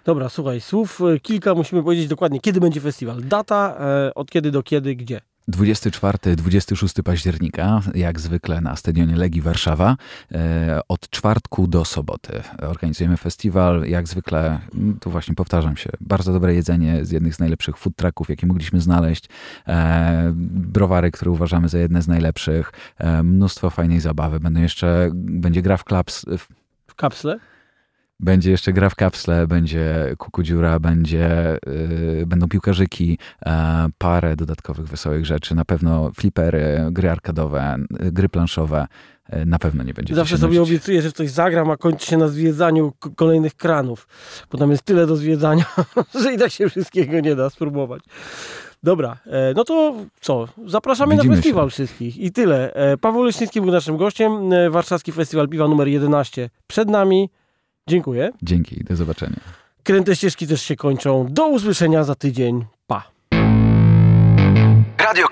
Dobra, 0.05 0.29
słuchaj, 0.29 0.61
słów 0.61 1.01
e, 1.01 1.19
kilka 1.19 1.55
musimy 1.55 1.83
powiedzieć 1.83 2.07
dokładnie, 2.07 2.39
kiedy 2.39 2.59
będzie 2.59 2.81
festiwal. 2.81 3.21
Data, 3.23 3.77
od 4.15 4.31
kiedy 4.31 4.51
do 4.51 4.63
kiedy, 4.63 4.95
gdzie? 4.95 5.21
24-26 5.51 7.03
października, 7.03 7.81
jak 7.95 8.19
zwykle 8.19 8.61
na 8.61 8.75
stadionie 8.75 9.15
Legii 9.15 9.41
Warszawa, 9.41 9.97
e, 10.31 10.79
od 10.87 11.09
czwartku 11.09 11.67
do 11.67 11.85
soboty. 11.85 12.41
Organizujemy 12.61 13.17
festiwal, 13.17 13.83
jak 13.83 14.07
zwykle, 14.07 14.59
mm, 14.75 14.99
tu 14.99 15.09
właśnie 15.09 15.35
powtarzam 15.35 15.77
się, 15.77 15.89
bardzo 16.01 16.33
dobre 16.33 16.53
jedzenie 16.53 17.05
z 17.05 17.11
jednych 17.11 17.35
z 17.35 17.39
najlepszych 17.39 17.77
food 17.77 17.95
trucków, 17.95 18.29
jakie 18.29 18.47
mogliśmy 18.47 18.81
znaleźć, 18.81 19.29
e, 19.67 20.31
browary, 20.35 21.11
które 21.11 21.31
uważamy 21.31 21.69
za 21.69 21.77
jedne 21.77 22.01
z 22.01 22.07
najlepszych, 22.07 22.71
e, 22.97 23.23
mnóstwo 23.23 23.69
fajnej 23.69 23.99
zabawy. 23.99 24.39
Będą 24.39 24.61
jeszcze, 24.61 25.09
będzie 25.13 25.61
gra 25.61 25.77
w 25.77 25.83
klaps. 25.83 26.25
W 26.87 26.95
kapsle? 26.95 27.39
Będzie 28.19 28.51
jeszcze 28.51 28.73
gra 28.73 28.89
w 28.89 28.95
kapsle, 28.95 29.47
będzie 29.47 30.15
kukudziura, 30.17 30.79
będzie, 30.79 31.57
yy, 32.17 32.25
będą 32.25 32.47
piłkarzyki, 32.47 33.09
yy, 33.45 33.51
parę 33.97 34.35
dodatkowych 34.35 34.87
wesołych 34.87 35.25
rzeczy. 35.25 35.55
Na 35.55 35.65
pewno 35.65 36.11
flipery, 36.11 36.87
gry 36.91 37.11
arkadowe, 37.11 37.75
gry 37.89 38.29
planszowe. 38.29 38.87
Yy, 39.33 39.45
na 39.45 39.59
pewno 39.59 39.83
nie 39.83 39.93
będzie. 39.93 40.15
Zawsze 40.15 40.37
sobie 40.37 40.61
obiecuję, 40.61 41.01
że 41.01 41.11
coś 41.11 41.29
zagram, 41.29 41.69
a 41.69 41.77
kończy 41.77 42.05
się 42.05 42.17
na 42.17 42.27
zwiedzaniu 42.27 42.93
kolejnych 43.15 43.55
kranów. 43.55 44.07
Bo 44.51 44.57
tam 44.57 44.71
jest 44.71 44.83
tyle 44.83 45.07
do 45.07 45.15
zwiedzania, 45.15 45.65
że 46.21 46.33
i 46.33 46.37
tak 46.37 46.51
się 46.51 46.69
wszystkiego 46.69 47.19
nie 47.19 47.35
da 47.35 47.49
spróbować. 47.49 48.03
Dobra, 48.83 49.17
e, 49.25 49.53
no 49.55 49.63
to 49.63 49.95
co? 50.21 50.47
Zapraszamy 50.65 51.15
Widzimy 51.15 51.35
na 51.35 51.35
festiwal 51.35 51.65
się. 51.65 51.71
wszystkich 51.71 52.17
i 52.17 52.31
tyle. 52.31 52.73
E, 52.73 52.97
Paweł 52.97 53.23
Leśnicki 53.23 53.61
był 53.61 53.71
naszym 53.71 53.97
gościem. 53.97 54.31
Warszawski 54.69 55.11
Festiwal 55.11 55.49
Piwa 55.49 55.67
numer 55.67 55.87
11 55.87 56.49
przed 56.67 56.89
nami. 56.89 57.29
Dziękuję. 57.89 58.31
Dzięki, 58.41 58.83
do 58.83 58.95
zobaczenia. 58.95 59.39
Kręte 59.83 60.15
ścieżki 60.15 60.47
też 60.47 60.61
się 60.61 60.75
kończą. 60.75 61.27
Do 61.29 61.47
usłyszenia 61.47 62.03
za 62.03 62.15
tydzień. 62.15 62.65
Pa. 62.87 63.11
Radio 64.97 65.27